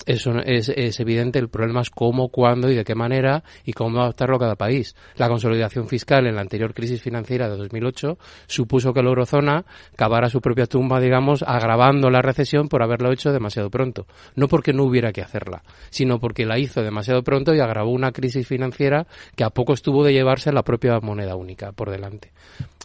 [0.05, 1.39] Eso es, es evidente.
[1.39, 4.95] El problema es cómo, cuándo y de qué manera y cómo adaptarlo a cada país.
[5.15, 10.29] La consolidación fiscal en la anterior crisis financiera de 2008 supuso que la eurozona cavara
[10.29, 14.05] su propia tumba, digamos, agravando la recesión por haberlo hecho demasiado pronto.
[14.35, 18.11] No porque no hubiera que hacerla, sino porque la hizo demasiado pronto y agravó una
[18.11, 22.31] crisis financiera que a poco estuvo de llevarse la propia moneda única por delante.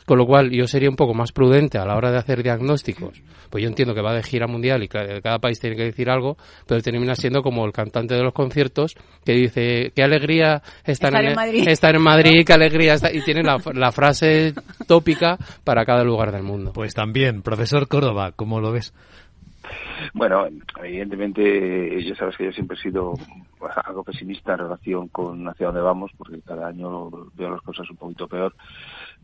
[0.08, 3.22] Con lo cual, yo sería un poco más prudente a la hora de hacer diagnósticos.
[3.50, 6.38] Pues yo entiendo que va de gira mundial y cada país tiene que decir algo,
[6.66, 11.24] pero termina siendo como el cantante de los conciertos que dice, qué alegría estar, Estar
[11.26, 11.68] en Madrid".
[11.68, 13.14] estar en Madrid, qué alegría estar...
[13.14, 14.54] Y tiene la, la frase
[14.86, 16.72] tópica para cada lugar del mundo.
[16.72, 18.94] Pues también, profesor Córdoba, ¿cómo lo ves?
[20.14, 20.46] Bueno,
[20.82, 23.14] evidentemente, ya sabes que yo siempre he sido
[23.84, 27.96] algo pesimista en relación con hacia dónde vamos, porque cada año veo las cosas un
[27.96, 28.54] poquito peor.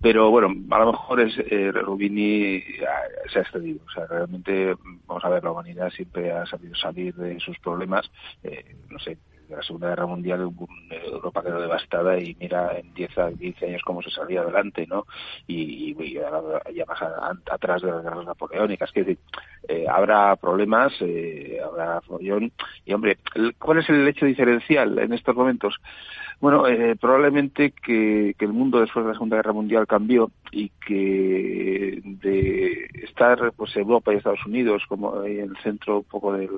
[0.00, 3.80] Pero bueno, a lo mejor es eh, Rubini ah, se ha excedido.
[3.86, 4.74] O sea, realmente,
[5.06, 8.10] vamos a ver, la humanidad siempre ha sabido salir de sus problemas.
[8.42, 10.52] Eh, no sé, de la Segunda Guerra Mundial
[10.90, 15.06] Europa quedó devastada y mira en 10 a 15 años cómo se salía adelante, ¿no?
[15.46, 17.02] Y, y, y ya más
[17.50, 18.92] atrás de las guerras napoleónicas.
[18.92, 19.18] Decir,
[19.68, 22.52] eh, habrá problemas, eh, habrá follón.
[22.84, 23.18] Y hombre,
[23.58, 25.74] ¿cuál es el hecho diferencial en estos momentos?
[26.40, 30.70] Bueno, eh, probablemente que, que, el mundo después de la Segunda Guerra Mundial cambió y
[30.86, 36.50] que de estar pues Europa y Estados Unidos como el centro un poco del,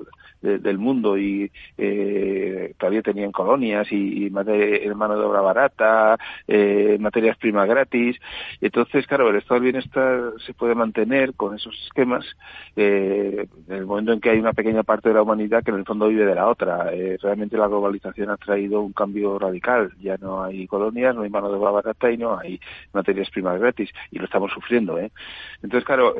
[0.42, 6.18] de, del mundo y eh, todavía tenían colonias y, y materia, mano de obra barata,
[6.48, 8.16] eh, materias primas gratis.
[8.60, 12.24] Entonces, claro, el estado del bienestar se puede mantener con esos esquemas
[12.74, 15.78] eh, en el momento en que hay una pequeña parte de la humanidad que en
[15.78, 16.92] el fondo vive de la otra.
[16.92, 19.92] Eh, realmente la globalización ha traído un cambio radical.
[20.00, 22.60] Ya no hay colonias, no hay mano de obra barata y no hay
[22.92, 23.90] materias primas gratis.
[24.10, 24.98] Y lo estamos sufriendo.
[24.98, 25.10] ¿eh?
[25.62, 26.14] Entonces, claro,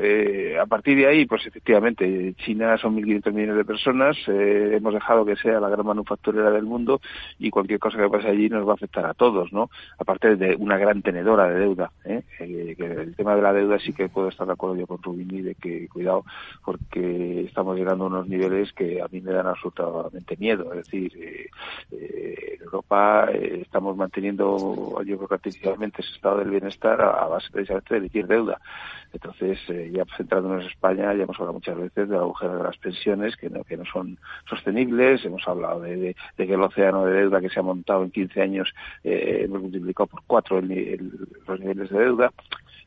[0.61, 5.35] a partir de ahí, pues efectivamente, China son 1.500 millones de personas, hemos dejado que
[5.35, 7.01] sea la gran manufacturera del mundo
[7.39, 9.69] y cualquier cosa que pase allí nos va a afectar a todos, ¿no?
[9.97, 12.23] Aparte de una gran tenedora de deuda, ¿eh?
[12.39, 15.55] el tema de la deuda sí que puedo estar de acuerdo yo con Rubini de
[15.55, 16.23] que cuidado
[16.67, 21.49] porque estamos llegando a unos niveles que a mí me dan absolutamente miedo, es decir,
[21.89, 27.93] en Europa estamos manteniendo, yo creo que artificialmente ese estado del bienestar a, base precisamente
[27.93, 28.59] de emitir deuda.
[29.13, 32.77] Entonces, eh, ya centrándonos en España, ya hemos hablado muchas veces del agujero de las
[32.79, 34.17] pensiones que no, que no son
[34.49, 38.41] sostenibles, hemos hablado de, que el océano de deuda que se ha montado en 15
[38.41, 38.73] años
[39.05, 42.29] eh, hemos multiplicado por cuatro los niveles de deuda.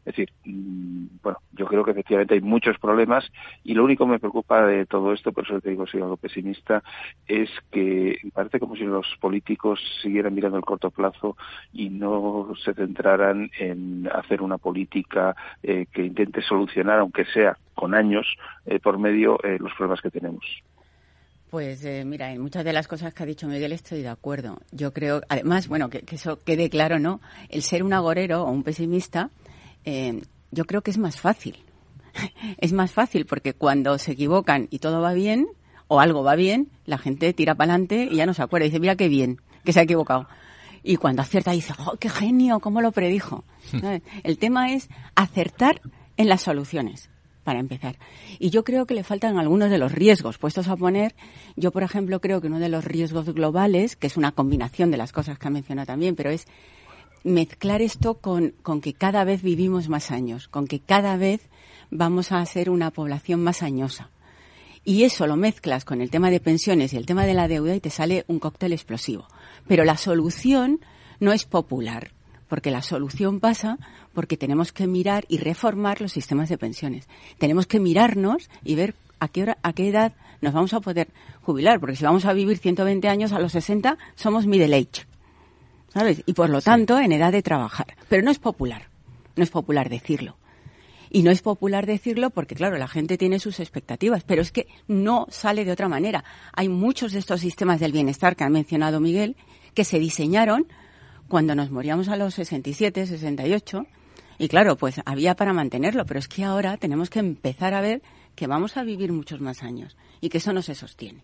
[0.04, 3.24] Es decir, mm, bueno, yo creo que efectivamente hay muchos problemas
[3.64, 6.16] y lo único que me preocupa de todo esto, por eso te digo soy algo
[6.16, 6.82] pesimista,
[7.28, 11.36] es que parece como si los políticos siguieran mirando el corto plazo
[11.72, 17.94] y no se centraran en hacer una política eh, que intente solucionar, aunque sea con
[17.94, 18.26] años
[18.64, 20.44] eh, por medio, eh, los problemas que tenemos.
[21.50, 24.60] Pues mira, en muchas de las cosas que ha dicho Miguel estoy de acuerdo.
[24.70, 27.20] Yo creo, además, bueno, que eso quede claro, ¿no?
[27.48, 29.30] El ser un agorero o un pesimista
[29.84, 31.56] eh, yo creo que es más fácil.
[32.58, 35.48] es más fácil porque cuando se equivocan y todo va bien,
[35.88, 38.64] o algo va bien, la gente tira para adelante y ya no se acuerda.
[38.64, 40.28] Dice, mira qué bien, que se ha equivocado.
[40.82, 43.44] Y cuando acierta dice, oh, qué genio, cómo lo predijo.
[44.22, 45.80] El tema es acertar
[46.16, 47.10] en las soluciones,
[47.44, 47.98] para empezar.
[48.38, 51.14] Y yo creo que le faltan algunos de los riesgos puestos a poner.
[51.56, 54.96] Yo, por ejemplo, creo que uno de los riesgos globales, que es una combinación de
[54.96, 56.46] las cosas que ha mencionado también, pero es
[57.24, 61.40] mezclar esto con, con que cada vez vivimos más años, con que cada vez
[61.90, 64.10] vamos a ser una población más añosa.
[64.84, 67.74] Y eso lo mezclas con el tema de pensiones y el tema de la deuda
[67.74, 69.26] y te sale un cóctel explosivo.
[69.68, 70.80] Pero la solución
[71.18, 72.12] no es popular,
[72.48, 73.78] porque la solución pasa
[74.14, 77.08] porque tenemos que mirar y reformar los sistemas de pensiones.
[77.38, 81.08] Tenemos que mirarnos y ver a qué, hora, a qué edad nos vamos a poder
[81.42, 85.09] jubilar, porque si vamos a vivir 120 años a los 60 somos middle age.
[85.92, 86.22] ¿Sabes?
[86.26, 87.96] Y por lo tanto en edad de trabajar.
[88.08, 88.88] Pero no es popular,
[89.36, 90.36] no es popular decirlo.
[91.12, 94.68] Y no es popular decirlo porque, claro, la gente tiene sus expectativas, pero es que
[94.86, 96.24] no sale de otra manera.
[96.52, 99.36] Hay muchos de estos sistemas del bienestar que ha mencionado Miguel
[99.74, 100.66] que se diseñaron
[101.28, 103.86] cuando nos moríamos a los 67, 68,
[104.38, 108.02] y claro, pues había para mantenerlo, pero es que ahora tenemos que empezar a ver
[108.34, 111.22] que vamos a vivir muchos más años y que eso no se sostiene.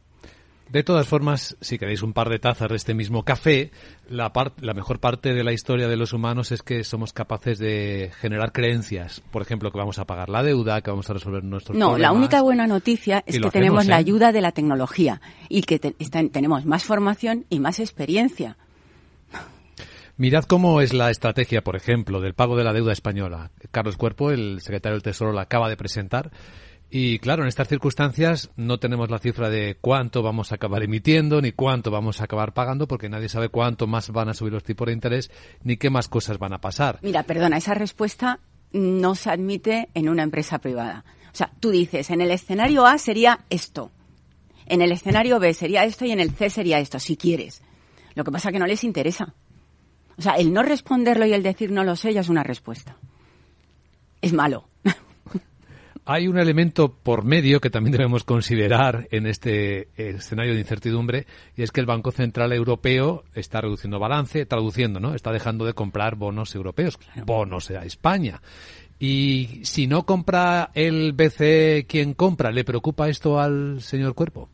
[0.68, 3.70] De todas formas, si queréis un par de tazas de este mismo café,
[4.08, 8.10] la, la mejor parte de la historia de los humanos es que somos capaces de
[8.20, 9.22] generar creencias.
[9.30, 12.10] Por ejemplo, que vamos a pagar la deuda, que vamos a resolver nuestros no, problemas.
[12.10, 15.78] No, la única buena noticia es que tenemos la ayuda de la tecnología y que
[15.78, 18.56] tenemos más formación y más experiencia.
[20.18, 23.50] Mirad cómo es la estrategia, por ejemplo, del pago de la deuda española.
[23.70, 26.30] Carlos Cuerpo, el secretario del Tesoro, la acaba de presentar
[26.90, 31.40] y claro, en estas circunstancias no tenemos la cifra de cuánto vamos a acabar emitiendo,
[31.40, 34.64] ni cuánto vamos a acabar pagando, porque nadie sabe cuánto más van a subir los
[34.64, 35.30] tipos de interés,
[35.62, 36.98] ni qué más cosas van a pasar.
[37.02, 38.40] Mira, perdona, esa respuesta
[38.72, 41.04] no se admite en una empresa privada.
[41.32, 43.90] O sea, tú dices, en el escenario A sería esto,
[44.66, 47.62] en el escenario B sería esto y en el C sería esto, si quieres.
[48.14, 49.34] Lo que pasa es que no les interesa.
[50.18, 52.96] O sea, el no responderlo y el decir no lo sé ya es una respuesta.
[54.22, 54.68] Es malo.
[56.08, 61.62] Hay un elemento por medio que también debemos considerar en este escenario de incertidumbre y
[61.62, 65.16] es que el Banco Central Europeo está reduciendo balance, traduciendo, ¿no?
[65.16, 68.40] Está dejando de comprar bonos europeos, bonos a España.
[69.00, 72.52] Y si no compra el BCE, ¿quién compra?
[72.52, 74.48] ¿Le preocupa esto al señor Cuerpo?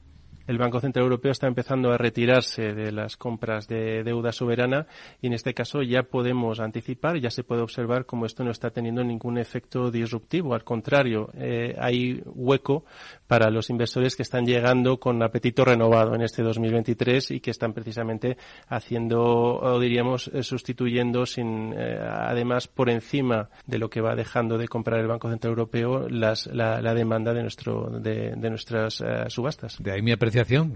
[0.46, 4.86] El Banco Central Europeo está empezando a retirarse de las compras de deuda soberana
[5.20, 8.70] y en este caso ya podemos anticipar, ya se puede observar cómo esto no está
[8.70, 10.54] teniendo ningún efecto disruptivo.
[10.54, 12.84] Al contrario, eh, hay hueco
[13.26, 17.72] para los inversores que están llegando con apetito renovado en este 2023 y que están
[17.72, 18.36] precisamente
[18.68, 24.58] haciendo, o diríamos, eh, sustituyendo sin, eh, además por encima de lo que va dejando
[24.58, 29.78] de comprar el Banco Central Europeo las, la, demanda de nuestro de, nuestras subastas.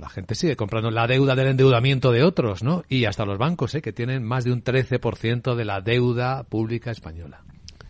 [0.01, 2.85] La gente sigue comprando la deuda del endeudamiento de otros, ¿no?
[2.89, 3.83] Y hasta los bancos, ¿eh?
[3.83, 7.43] que tienen más de un 13% de la deuda pública española.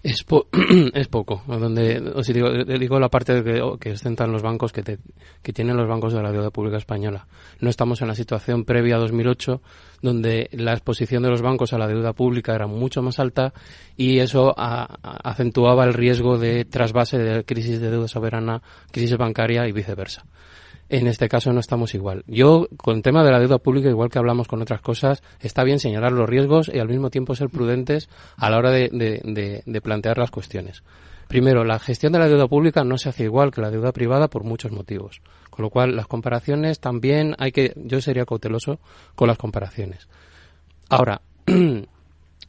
[0.03, 0.25] Es,
[0.95, 1.43] es poco.
[1.49, 4.99] Donde, os digo, digo la parte que, que ostentan los bancos que,
[5.43, 7.27] que tienen los bancos de la deuda pública española.
[7.61, 9.61] No estamos en la situación previa a 2008
[10.03, 13.53] donde la exposición de los bancos a la deuda pública era mucho más alta
[13.97, 18.63] y eso acentuaba el riesgo de trasvase de crisis de deuda soberana,
[18.93, 20.25] crisis bancaria y viceversa.
[20.89, 22.23] En este caso no estamos igual.
[22.29, 25.65] Yo, con el tema de la deuda pública, igual que hablamos con otras cosas, está
[25.65, 30.19] bien señalar los riesgos y al mismo tiempo ser prudentes a la hora de, plantear
[30.19, 30.85] las cuestiones.
[31.27, 34.29] Primero, la gestión de la deuda pública no se hace igual que la deuda privada
[34.29, 35.23] por muchos motivos.
[35.51, 38.79] Con lo cual, las comparaciones también hay que, yo sería cauteloso
[39.17, 40.09] con las comparaciones.
[40.89, 41.21] Ahora,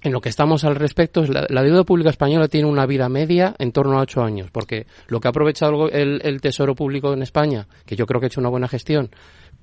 [0.02, 3.56] en lo que estamos al respecto, la, la, deuda pública española tiene una vida media
[3.58, 7.24] en torno a ocho años, porque lo que ha aprovechado el, el, Tesoro Público en
[7.24, 9.10] España, que yo creo que ha hecho una buena gestión,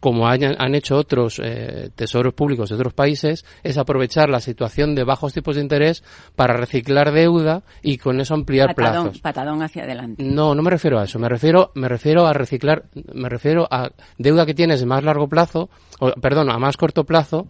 [0.00, 4.94] como hayan, han hecho otros eh, tesoros públicos de otros países, es aprovechar la situación
[4.94, 6.04] de bajos tipos de interés
[6.36, 9.20] para reciclar deuda y con eso ampliar patadón, plazos.
[9.22, 10.22] Patadón hacia adelante.
[10.22, 11.18] No, no me refiero a eso.
[11.18, 15.28] Me refiero, me refiero a reciclar, me refiero a deuda que tienes de más largo
[15.28, 15.70] plazo,
[16.00, 17.48] o, perdón, a más corto plazo,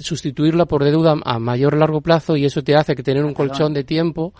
[0.00, 3.72] sustituirla por deuda a mayor largo plazo y eso te hace que tener un colchón
[3.72, 4.34] de tiempo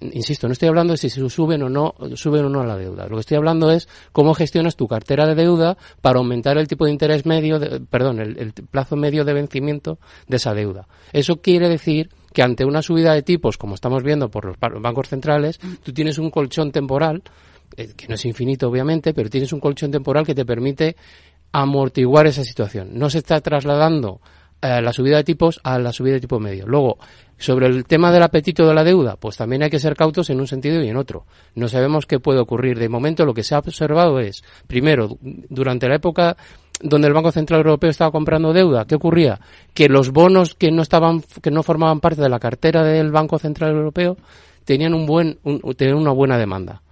[0.00, 2.76] insisto, no estoy hablando de si se suben o no, suben o no a la
[2.76, 3.06] deuda.
[3.06, 6.84] Lo que estoy hablando es cómo gestionas tu cartera de deuda para aumentar el tipo
[6.84, 10.86] de interés medio, de, perdón, el, el, plazo medio de vencimiento de esa deuda.
[11.12, 15.08] Eso quiere decir que ante una subida de tipos, como estamos viendo por los bancos
[15.08, 17.22] centrales, tú tienes un colchón temporal,
[17.76, 20.96] eh, que no es infinito obviamente, pero tienes un colchón temporal que te permite
[21.52, 22.90] amortiguar esa situación.
[22.94, 24.20] No se está trasladando
[24.62, 26.66] eh, la subida de tipos a la subida de tipo medio.
[26.66, 26.98] Luego,
[27.38, 30.40] sobre el tema del apetito de la deuda, pues también hay que ser cautos en
[30.40, 31.26] un sentido y en otro.
[31.54, 32.78] No sabemos qué puede ocurrir.
[32.78, 36.36] De momento lo que se ha observado es, primero, durante la época
[36.80, 39.40] donde el Banco Central Europeo estaba comprando deuda, ¿qué ocurría?
[39.72, 43.38] Que los bonos que no estaban, que no formaban parte de la cartera del Banco
[43.38, 44.16] Central Europeo
[44.64, 46.82] tenían un buen, un, tenían una buena demanda.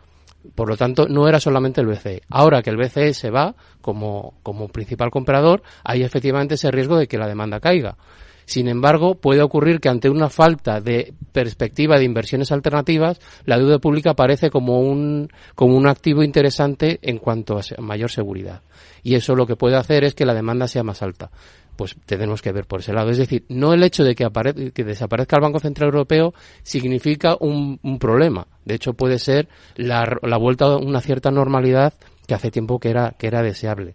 [0.55, 2.23] Por lo tanto, no era solamente el BCE.
[2.29, 7.07] Ahora que el BCE se va como, como principal comprador, hay efectivamente ese riesgo de
[7.07, 7.97] que la demanda caiga.
[8.45, 13.79] Sin embargo, puede ocurrir que ante una falta de perspectiva de inversiones alternativas, la deuda
[13.79, 18.63] pública aparece como un, como un activo interesante en cuanto a mayor seguridad.
[19.03, 21.31] Y eso lo que puede hacer es que la demanda sea más alta
[21.77, 23.11] pues tenemos que ver por ese lado.
[23.11, 24.29] Es decir, no el hecho de que,
[24.75, 28.47] que desaparezca el Banco Central Europeo significa un, un problema.
[28.65, 31.95] De hecho, puede ser la, la, vuelta a una cierta normalidad
[32.27, 33.95] que hace tiempo que era, que era deseable.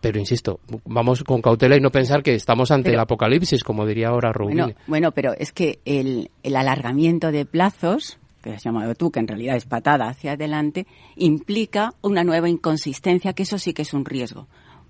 [0.00, 3.84] Pero insisto, vamos con cautela y no pensar que estamos ante pero, el apocalipsis, como
[3.84, 4.58] diría ahora Rubin.
[4.58, 9.18] Bueno, bueno, pero es que el, el alargamiento de plazos que has llamado tú, que
[9.18, 10.86] en realidad es patada hacia adelante,
[11.16, 14.46] implica una nueva inconsistencia, que eso sí que es un riesgo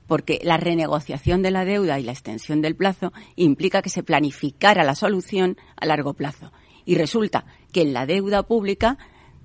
[0.09, 4.83] porque la renegociación de la deuda y la extensión del plazo implica que se planificara
[4.83, 6.51] la solución a largo plazo.
[6.85, 8.99] Y resulta que en la deuda pública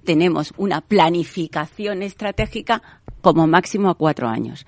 [0.04, 2.82] tenemos una planificación estratégica
[3.22, 4.66] como máximo a cuatro años.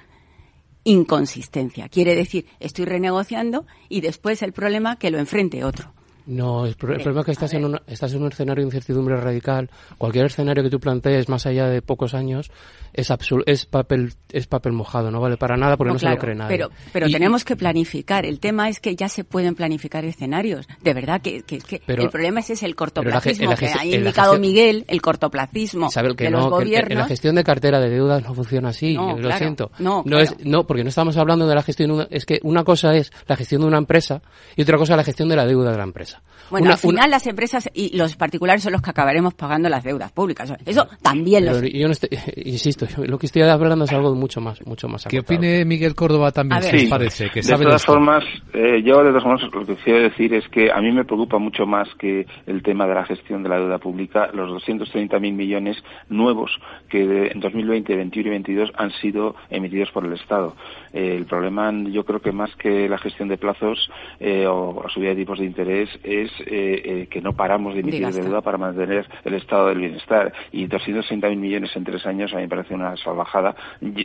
[0.84, 1.90] Inconsistencia.
[1.90, 5.95] Quiere decir, estoy renegociando y después el problema que lo enfrente otro.
[6.28, 9.70] No, el, problema es que estás en, un, estás en un escenario de incertidumbre radical.
[9.98, 12.52] Cualquier escenario que tú plantees más allá de pocos años
[12.94, 13.14] es,
[13.46, 16.22] es, papel, es papel mojado, no vale para nada porque no, no claro, se lo
[16.22, 16.58] cree nadie.
[16.58, 18.26] Pero, pero y, tenemos que planificar.
[18.26, 20.68] El tema es que ya se pueden planificar escenarios.
[20.82, 23.86] De verdad que, que, que pero, el problema es, es el cortoplacismo la, que ha
[23.86, 26.92] indicado Miguel, el cortoplacismo Isabel, que de no, los gobiernos.
[26.92, 29.72] en la gestión de cartera de deudas no funciona así, no, lo claro, siento.
[29.78, 30.24] No, no, claro.
[30.24, 33.12] es, no, porque no estamos hablando de la gestión, una, es que una cosa es
[33.28, 34.22] la gestión de una empresa
[34.56, 36.15] y otra cosa es la gestión de la deuda de la empresa.
[36.50, 39.84] Bueno, una, al final las empresas y los particulares son los que acabaremos pagando las
[39.84, 40.54] deudas públicas.
[40.66, 42.10] Eso también lo Yo no estoy,
[42.46, 45.96] insisto, yo, lo que estoy hablando es algo mucho más, mucho más ¿Qué opine Miguel
[45.96, 46.62] Córdoba también?
[46.62, 47.30] ¿Qué les sí, parece?
[47.30, 47.94] Que de sabe todas esto?
[47.94, 51.04] formas, eh, yo de todas formas lo que quiero decir es que a mí me
[51.04, 55.20] preocupa mucho más que el tema de la gestión de la deuda pública, los 230.000
[55.34, 55.78] millones
[56.10, 56.52] nuevos
[56.90, 60.56] que de, en 2020, 21 y 22 han sido emitidos por el Estado.
[60.94, 63.90] Eh, el problema, yo creo que más que la gestión de plazos
[64.20, 68.02] eh, o la subida de tipos de interés es eh, que no paramos de emitir
[68.24, 70.32] deuda para mantener el estado del bienestar.
[70.52, 73.56] Y 260.000 millones en tres años a mí me parece una salvajada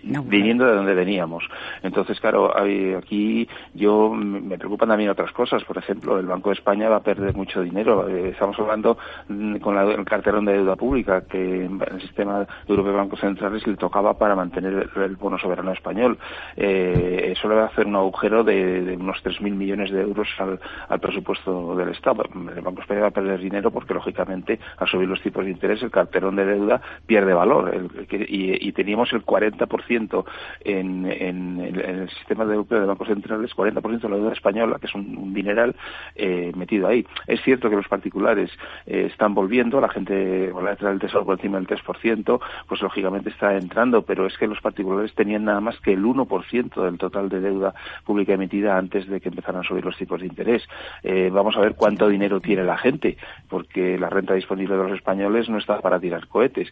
[0.05, 1.45] No, viniendo de donde veníamos.
[1.83, 5.63] Entonces, claro, hay- aquí yo me preocupan también otras cosas.
[5.65, 8.09] Por ejemplo, el Banco de España va a perder mucho dinero.
[8.09, 8.97] Eh, estamos hablando
[9.29, 13.21] mm, con la, el carterón de deuda pública que en el sistema europeo de bancos
[13.21, 16.19] centrales le tocaba para mantener el, el bono soberano español.
[16.57, 20.29] Eh, eso le va a hacer un agujero de, de unos 3.000 millones de euros
[20.39, 22.25] al, al presupuesto del Estado.
[22.25, 25.51] El Banco de España va a perder dinero porque, lógicamente, al subir los tipos de
[25.51, 27.75] interés, el carterón de deuda pierde valor.
[27.75, 27.91] El-
[28.29, 30.25] y, teníamos el 40%
[30.65, 34.33] en, en, el- en el sistema de europeo de bancos centrales, 40% de la deuda
[34.33, 35.75] española, que es un, un dineral
[36.15, 37.05] eh, metido ahí.
[37.27, 38.51] Es cierto que los particulares
[38.87, 43.31] eh, están volviendo, la gente, la letra del tesoro por encima del 3%, pues lógicamente
[43.31, 47.29] está entrando, pero es que los particulares tenían nada más que el 1% del total
[47.29, 47.75] de deuda
[48.05, 50.63] pública emitida antes de que empezaran a subir los tipos de interés.
[51.03, 53.17] Eh, vamos a ver cuánto dinero tiene la gente,
[53.49, 56.71] porque la renta disponible de los españoles no está para tirar cohetes.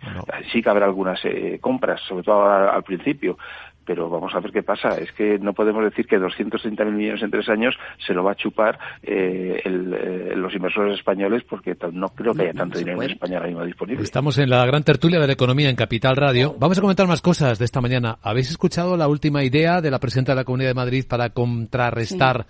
[0.52, 3.38] Sí que habrá algunas eh, compras, sobre todo al, al principio,
[3.88, 4.98] pero vamos a ver qué pasa.
[4.98, 7.74] Es que no podemos decir que 230.000 millones en tres años
[8.06, 12.52] se lo va a chupar eh, eh, los inversores españoles porque no creo que haya
[12.52, 14.04] tanto dinero en España ahora mismo disponible.
[14.04, 16.54] Estamos en la gran tertulia de la economía en Capital Radio.
[16.58, 18.18] Vamos a comentar más cosas de esta mañana.
[18.20, 22.44] ¿Habéis escuchado la última idea de la presidenta de la Comunidad de Madrid para contrarrestar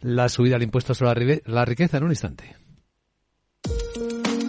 [0.00, 2.59] la subida del impuesto sobre la riqueza en un instante?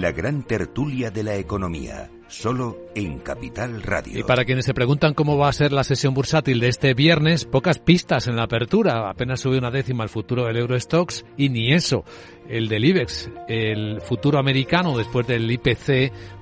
[0.00, 4.18] La gran tertulia de la economía, solo en Capital Radio.
[4.18, 7.44] Y para quienes se preguntan cómo va a ser la sesión bursátil de este viernes,
[7.44, 9.10] pocas pistas en la apertura.
[9.10, 12.06] Apenas sube una décima el futuro del Eurostox y ni eso.
[12.48, 15.86] El del IBEX, el futuro americano después del IPC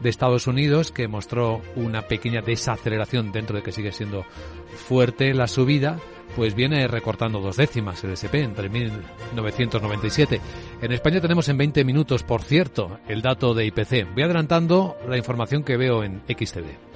[0.03, 4.25] de Estados Unidos, que mostró una pequeña desaceleración dentro de que sigue siendo
[4.87, 5.99] fuerte la subida
[6.39, 10.41] pues viene recortando dos décimas el SP entre 1997.
[10.81, 14.15] En España tenemos en 20 minutos, por cierto, el dato de IPC.
[14.15, 16.88] Voy adelantando la información que veo en XTV.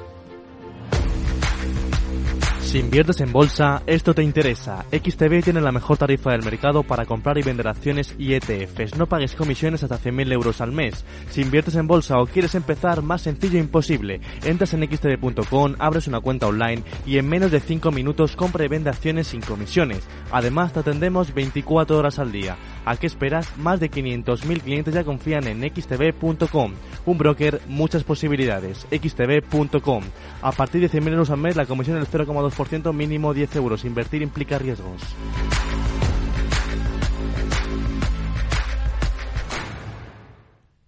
[2.73, 4.87] Si inviertes en bolsa, esto te interesa.
[4.91, 8.97] XTB tiene la mejor tarifa del mercado para comprar y vender acciones y ETFs.
[8.97, 11.05] No pagues comisiones hasta 100.000 euros al mes.
[11.29, 14.23] Si inviertes en bolsa o quieres empezar, más sencillo imposible.
[14.43, 18.68] Entras en xtb.com, abres una cuenta online y en menos de 5 minutos compra y
[18.68, 20.09] vende acciones sin comisiones.
[20.31, 22.57] Además, te atendemos 24 horas al día.
[22.85, 23.57] ¿A qué esperas?
[23.59, 26.72] Más de 500.000 clientes ya confían en xtb.com.
[27.07, 28.87] Un broker, muchas posibilidades.
[28.91, 30.05] xtb.com.
[30.43, 33.85] A partir de 100.000 euros al mes, la comisión es el 0,2%, mínimo 10 euros.
[33.85, 35.03] Invertir implica riesgos.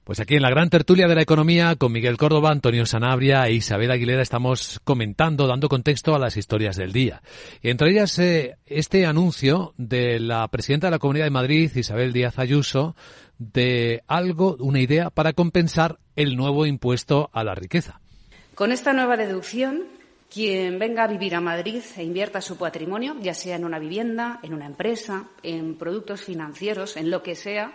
[0.04, 3.54] Pues aquí en la gran tertulia de la economía, con Miguel Córdoba, Antonio Sanabria e
[3.54, 7.22] Isabel Aguilera, estamos comentando, dando contexto a las historias del día.
[7.62, 12.12] Y entre ellas, eh, este anuncio de la presidenta de la Comunidad de Madrid, Isabel
[12.12, 12.94] Díaz Ayuso,
[13.38, 18.02] de algo, una idea para compensar el nuevo impuesto a la riqueza.
[18.54, 19.84] Con esta nueva deducción,
[20.30, 24.38] quien venga a vivir a Madrid e invierta su patrimonio, ya sea en una vivienda,
[24.42, 27.72] en una empresa, en productos financieros, en lo que sea,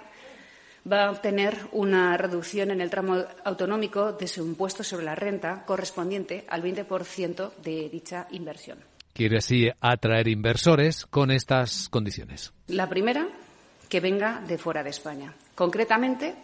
[0.91, 5.63] va a obtener una reducción en el tramo autonómico de su impuesto sobre la renta
[5.65, 8.79] correspondiente al 20% de dicha inversión.
[9.13, 12.53] Quiere así atraer inversores con estas condiciones.
[12.67, 13.27] La primera,
[13.87, 15.33] que venga de fuera de España.
[15.55, 16.35] Concretamente,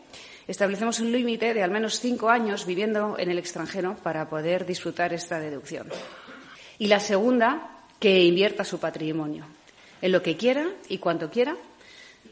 [0.48, 5.14] establecemos un límite de al menos cinco años viviendo en el extranjero para poder disfrutar
[5.14, 5.88] esta deducción.
[6.78, 9.46] Y la segunda, que invierta su patrimonio
[10.02, 11.56] en lo que quiera y cuanto quiera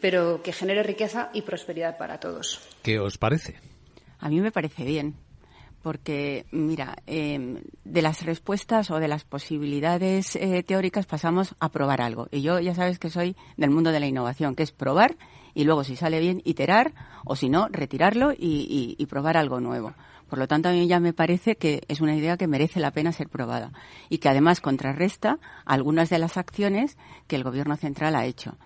[0.04, 2.60] pero que genere riqueza y prosperidad para todos.
[2.82, 3.56] ¿Qué os parece?
[4.20, 5.16] A mí me parece bien,
[5.82, 12.02] porque, mira, em, de las respuestas o de las posibilidades eh, teóricas pasamos a probar
[12.02, 12.28] algo.
[12.32, 15.16] Y yo ya sabes que soy del mundo de la innovación, que es probar
[15.54, 16.94] y luego, si sale bien, iterar
[17.24, 19.94] o si no, retirarlo y, y probar algo nuevo.
[20.30, 22.92] Por lo tanto, a mí ya me parece que es una idea que merece la
[22.92, 23.72] pena ser probada
[24.10, 26.98] y que además contrarresta algunas de las acciones
[27.28, 28.58] que el Gobierno central ha hecho.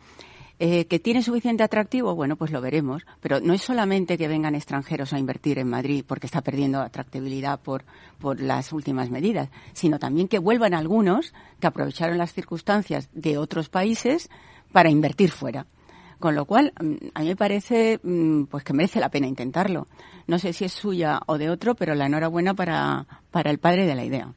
[0.60, 2.16] Eh, ¿Que tiene suficiente atractivo?
[2.16, 3.06] Bueno, pues lo veremos.
[3.22, 7.60] Pero no es solamente que vengan extranjeros a invertir en Madrid porque está perdiendo atractividad
[7.60, 7.84] por,
[8.20, 13.70] por las últimas medidas, sino también que vuelvan algunos que aprovecharon las circunstancias de otros
[13.70, 14.30] países
[14.72, 15.68] para invertir fuera.
[16.20, 19.88] Con lo cual, mm, a mí me parece mm, pues que merece la pena intentarlo.
[20.26, 23.86] No sé si es suya o de otro, pero la enhorabuena para, para el padre
[23.86, 24.34] de la idea.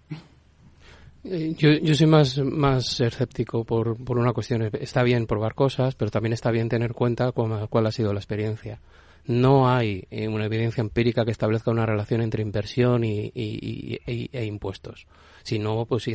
[1.24, 4.62] Eh, yo, yo soy más, más escéptico por, por una cuestión.
[4.80, 8.20] Está bien probar cosas, pero también está bien tener cuenta cuál, cuál ha sido la
[8.20, 8.80] experiencia.
[9.26, 14.44] No hay eh, una evidencia empírica que establezca una relación entre inversión y, y, e
[14.44, 15.06] impuestos.
[15.42, 16.08] Si no, pues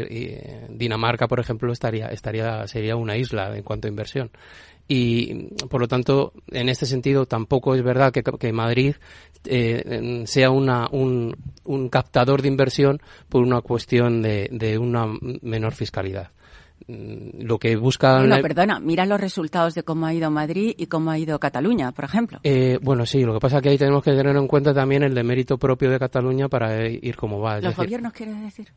[0.69, 4.31] Dinamarca, por ejemplo, estaría, estaría, sería una isla en cuanto a inversión
[4.87, 8.95] y por lo tanto en este sentido tampoco es verdad que, que Madrid
[9.45, 15.07] eh, sea una, un, un, captador de inversión por una cuestión de, de una
[15.41, 16.29] menor fiscalidad.
[16.87, 18.19] mm, lo que busca...
[18.21, 21.91] No, perdona, mira los resultados de cómo ha ido Madrid y cómo ha ido Cataluña,
[21.91, 22.39] por ejemplo.
[22.43, 25.01] Eh, bueno, sí, lo que pasa es que ahí tenemos que tener en cuenta también
[25.01, 27.59] el de mérito propio de Cataluña para ir como va.
[27.59, 28.67] ¿Los gobiernos quieres decir?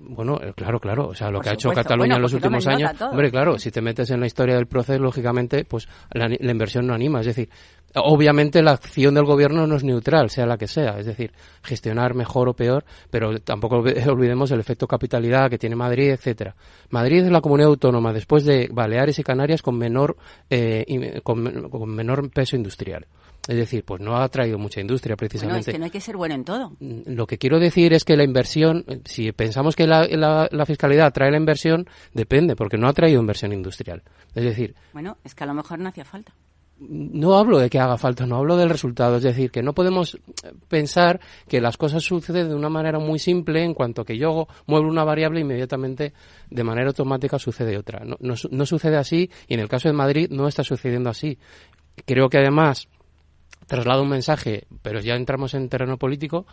[0.00, 1.08] Bueno, eh, claro, claro.
[1.08, 2.90] O sea, lo que ha hecho Cataluña en los últimos años.
[3.00, 6.94] Hombre, claro, si te metes en la historia del proceso, lógicamente, pues la, inversión no
[6.94, 7.20] anima.
[7.20, 7.48] Es decir,
[7.94, 10.98] obviamente la acción del gobierno no es neutral, sea la que sea.
[10.98, 13.76] Es decir, gestionar mejor o peor, pero tampoco
[14.08, 16.54] olvidemos el efecto capitalidad que tiene Madrid, etcétera.
[16.90, 20.16] Madrid es la comunidad autónoma después de Baleares y Canarias con menor,
[20.50, 23.06] eh, con menor peso industrial.
[23.48, 25.52] Es decir, pues no ha traído mucha industria precisamente.
[25.52, 26.70] Bueno, es que no hay que ser bueno en todo.
[26.80, 31.12] Mm, lo que quiero decir es que la inversión, si pensamos que la, la, fiscalidad
[31.12, 34.02] trae la inversión, depende, porque no ha traído inversión industrial.
[34.34, 34.74] Es decir.
[34.92, 36.32] Bueno, es que a lo mejor no hacía falta.
[36.78, 39.16] No hablo de que haga falta, no hablo del resultado.
[39.16, 40.18] Es decir, que no podemos
[40.68, 44.86] pensar que las cosas suceden de una manera muy simple en cuanto que yo muevo
[44.86, 46.12] una variable inmediatamente
[46.50, 48.04] de manera automática sucede otra.
[48.04, 51.38] No, no, no sucede así y en el caso de Madrid no está sucediendo así.
[52.04, 52.88] Creo que además
[53.66, 56.46] traslado un mensaje, pero ya entramos en terreno político,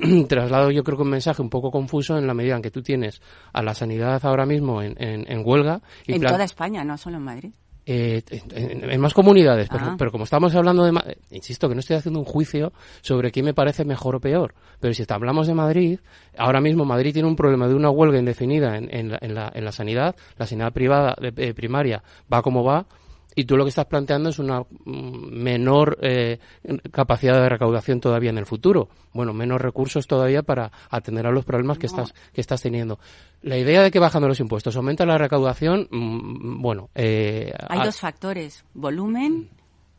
[0.28, 2.82] traslado yo creo que un mensaje un poco confuso en la medida en que tú
[2.82, 3.20] tienes
[3.52, 5.80] a la sanidad ahora mismo en, en, huelga.
[6.06, 7.52] Y en toda España, no solo en Madrid.
[7.84, 8.22] Eh,
[8.52, 9.96] en, más comunidades, pero, ah.
[9.98, 11.18] pero, como estamos hablando de...
[11.30, 14.94] Insisto que no estoy haciendo un juicio sobre quién me parece mejor o peor, pero
[14.94, 15.98] si hablamos de Madrid,
[16.38, 19.52] ahora mismo Madrid tiene un problema de una huelga indefinida en, en, la, en la,
[19.52, 22.86] la, sanidad, la sanidad privada de, eh, primaria va como va,
[23.34, 26.38] y tú lo que estás planteando es una mm, menor eh,
[26.90, 28.88] capacidad de recaudación todavía en el futuro.
[29.12, 32.98] Bueno, menos recursos todavía para atender a los problemas que estás que estás teniendo.
[33.42, 36.90] La idea de que bajando los impuestos aumenta la recaudación, mm, bueno.
[36.94, 39.50] Eh, Hay dos factores: volumen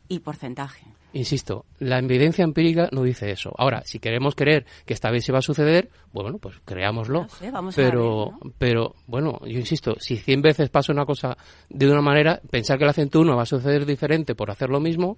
[0.08, 0.86] y porcentaje.
[1.14, 3.54] Insisto, la evidencia empírica no dice eso.
[3.58, 7.28] Ahora, si queremos creer que esta vez se va a suceder, bueno, pues creámoslo.
[7.76, 11.38] pero, pero, bueno, yo insisto, si 100 veces pasa una cosa
[11.70, 15.18] de una manera, pensar que la uno va a suceder diferente por hacer lo mismo,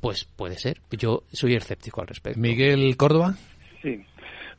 [0.00, 0.80] pues puede ser.
[0.90, 2.40] Yo soy escéptico al respecto.
[2.40, 3.36] Miguel Córdoba.
[3.82, 4.04] Sí.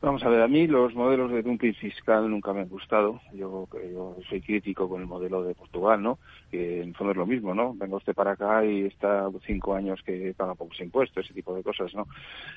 [0.00, 3.20] Vamos a ver, a mí los modelos de dumping fiscal nunca me han gustado.
[3.32, 6.20] Yo, yo soy crítico con el modelo de Portugal, ¿no?
[6.52, 7.74] Que en fondo es lo mismo, ¿no?
[7.74, 11.64] Venga usted para acá y está cinco años que paga pocos impuestos, ese tipo de
[11.64, 12.06] cosas, ¿no?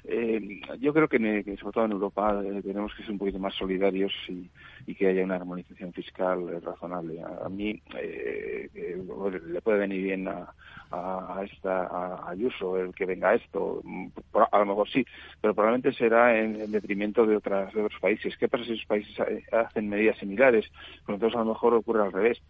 [0.03, 1.17] Eh, yo creo que,
[1.59, 5.23] sobre todo en Europa eh, tenemos que ser un poquito más solidarios y, que haya
[5.23, 7.23] una armonización fiscal eh, razonable.
[7.23, 10.53] A, mí le puede venir bien a,
[10.91, 13.81] a, esta a Ayuso el que venga esto
[14.51, 15.05] a lo mejor sí
[15.39, 19.15] pero probablemente será en, detrimento de otras de otros países qué pasa si esos países
[19.51, 20.71] hacen medidas similares
[21.05, 22.41] pues entonces a lo mejor ocurre al revés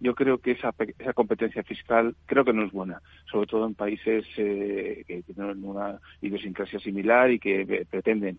[0.00, 3.74] yo creo que esa, esa competencia fiscal creo que no es buena, sobre todo en
[3.74, 8.38] países eh, que tienen una idiosincrasia similar y que pretenden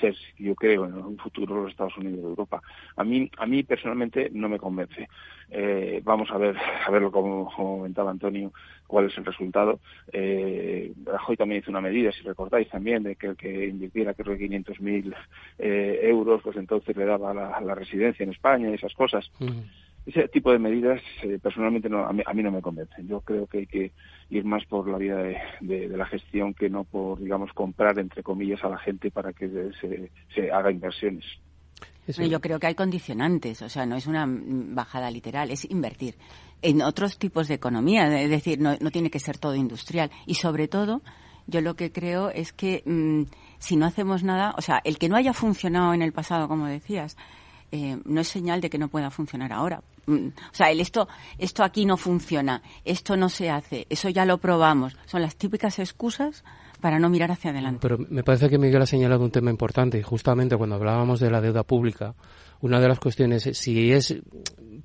[0.00, 2.60] ser, yo creo, en un futuro los Estados Unidos de Europa.
[2.96, 5.08] A mí, a mí personalmente no me convence.
[5.50, 8.52] Eh, vamos a ver, a verlo como, comentaba Antonio,
[8.88, 9.78] cuál es el resultado.
[10.12, 14.36] Eh, Rajoy también hizo una medida, si recordáis también, de que el que invirtiera creo
[14.36, 15.14] que 500.000
[15.60, 19.30] eh, euros, pues entonces le daba la, residencia en España y esas cosas
[20.08, 23.06] ese tipo de medidas eh, personalmente no, a, mí, no me convencen.
[23.06, 23.92] Yo creo que hay que
[24.30, 25.16] ir más por la vía
[25.60, 29.48] de, la gestión que no por, digamos, comprar, entre comillas, a la gente para que
[29.80, 31.24] se, se haga inversiones.
[32.16, 36.16] Yo creo que hay condicionantes, o sea, no es una bajada literal, es invertir
[36.62, 40.10] en otros tipos de economía, es decir, no, no tiene que ser todo industrial.
[40.26, 41.02] Y sobre todo,
[41.46, 43.22] yo lo que creo es que mm,
[43.58, 46.66] si no hacemos nada, o sea, el que no haya funcionado en el pasado, como
[46.66, 47.16] decías,
[47.70, 49.82] eh, no es señal de que no pueda funcionar ahora.
[50.06, 54.24] Mm, o sea, el esto, esto aquí no funciona, esto no se hace, eso ya
[54.24, 54.96] lo probamos.
[55.06, 56.44] Son las típicas excusas
[56.80, 57.80] para no mirar hacia adelante.
[57.82, 61.30] Pero me parece que Miguel ha señalado un tema importante y justamente cuando hablábamos de
[61.30, 62.14] la deuda pública,
[62.60, 64.16] una de las cuestiones es si es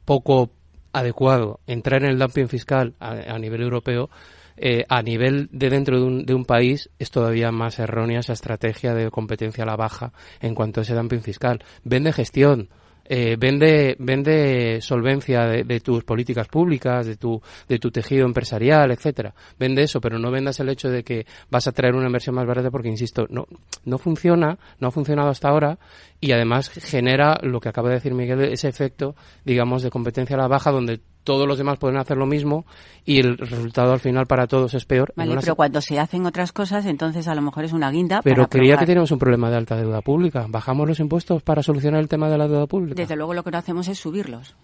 [0.06, 0.52] poco
[0.92, 4.10] adecuado entrar en el dumping fiscal a, nivel europeo,
[4.58, 8.34] eh, a nivel de dentro de un, de un, país es todavía más errónea esa
[8.34, 11.64] estrategia de competencia a la baja en cuanto a ese dumping fiscal.
[11.84, 12.70] Vende gestión,
[13.06, 19.34] eh, vende, vende solvencia de, tus políticas públicas, de tu, de tu tejido empresarial, etcétera.
[19.60, 22.46] Vende eso, pero no vendas el hecho de que vas a traer una inversión más
[22.46, 23.46] barata porque, insisto, no,
[23.86, 25.78] no funciona, no ha funcionado hasta ahora
[26.24, 29.14] y además genera lo que acaba de decir Miguel, ese efecto,
[29.44, 32.66] digamos, de competencia a la baja donde todos los demás pueden hacer lo mismo
[33.04, 35.12] y el resultado al final para todos es peor.
[35.18, 38.22] Vale, pero cuando se hacen otras cosas, entonces a lo mejor es una guinda.
[38.22, 40.46] Pero creía que tenemos un problema de alta deuda pública.
[40.48, 42.96] ¿Bajamos los impuestos para solucionar el tema de la deuda pública?
[42.96, 44.56] Desde luego lo que no hacemos es subirlos.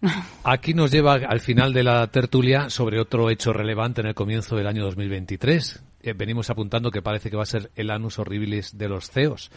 [0.44, 4.54] Aquí nos lleva al final de la tertulia sobre otro hecho relevante en el comienzo
[4.54, 5.82] del año 2023.
[6.02, 9.50] Eh, venimos apuntando que parece que va a ser el anus horribilis de los CEOs.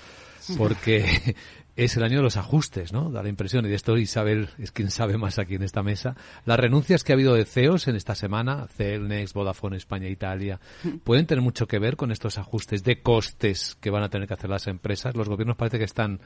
[0.58, 1.36] Porque
[1.76, 3.12] es el año de los ajustes, ¿no?
[3.12, 6.16] Da la impresión, y de esto Isabel es quien sabe más aquí en esta mesa.
[6.46, 10.60] Las renuncias que ha habido de CEOs en esta semana, Celnex, Vodafone España, Italia,
[11.04, 14.34] pueden tener mucho que ver con estos ajustes de costes que van a tener que
[14.34, 15.16] hacer las empresas.
[15.16, 16.20] Los gobiernos parece que están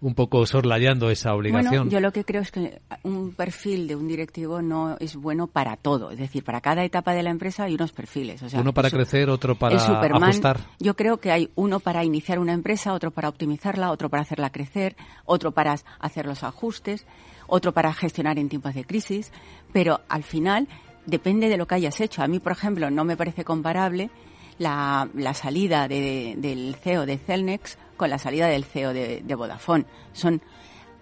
[0.00, 1.70] un poco sorlayando esa obligación.
[1.70, 5.48] Bueno, yo lo que creo es que un perfil de un directivo no es bueno
[5.48, 6.12] para todo.
[6.12, 8.42] Es decir, para cada etapa de la empresa hay unos perfiles.
[8.42, 10.60] O sea, uno para crecer, otro para Superman, ajustar.
[10.78, 14.50] Yo creo que hay uno para iniciar una empresa, otro para optimizarla, otro para hacerla
[14.50, 17.04] crecer, otro para hacer los ajustes,
[17.48, 19.32] otro para gestionar en tiempos de crisis.
[19.72, 20.68] Pero al final
[21.06, 22.22] depende de lo que hayas hecho.
[22.22, 24.10] A mí, por ejemplo, no me parece comparable
[24.58, 29.34] la, la salida de, del CEO de Celnex con la salida del CEO de, de
[29.34, 29.84] Vodafone.
[30.14, 30.40] Son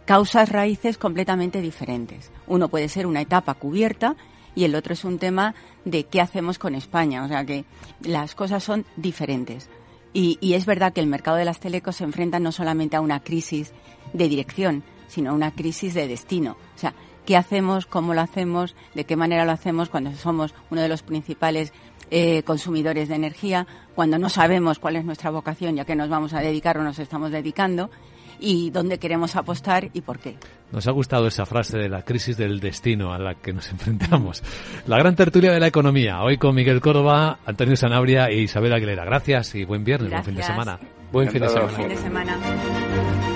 [0.05, 2.33] causas raíces completamente diferentes.
[2.49, 4.17] Uno puede ser una etapa cubierta
[4.57, 7.25] y el otro es un tema de qué hacemos con España.
[7.25, 7.65] O sea que
[8.01, 9.69] las cosas son diferentes.
[10.13, 13.03] Y, y, es verdad que el mercado de las telecos se enfrenta no solamente a
[13.03, 13.73] una crisis
[14.15, 16.57] de dirección, sino a una crisis de destino.
[16.75, 16.95] O sea,
[17.27, 17.85] ¿qué hacemos?
[17.85, 18.75] ¿Cómo lo hacemos?
[18.95, 21.75] ¿De qué manera lo hacemos cuando somos uno de los principales
[22.11, 26.33] eh, consumidores de energía, cuando no sabemos cuál es nuestra vocación ya que nos vamos
[26.35, 27.91] a dedicar o nos estamos dedicando
[28.39, 30.37] y dónde queremos apostar y por qué.
[30.73, 34.43] Nos ha gustado esa frase de la crisis del destino a la que nos enfrentamos.
[34.87, 39.05] La gran tertulia de la economía, hoy con Miguel Córdoba, Antonio Sanabria e Isabel Aguilera.
[39.05, 40.27] Gracias y buen viernes, Gracias.
[40.27, 40.81] buen fin de semana.
[41.13, 41.69] Buen fin de semana.
[41.73, 43.36] Fin de semana.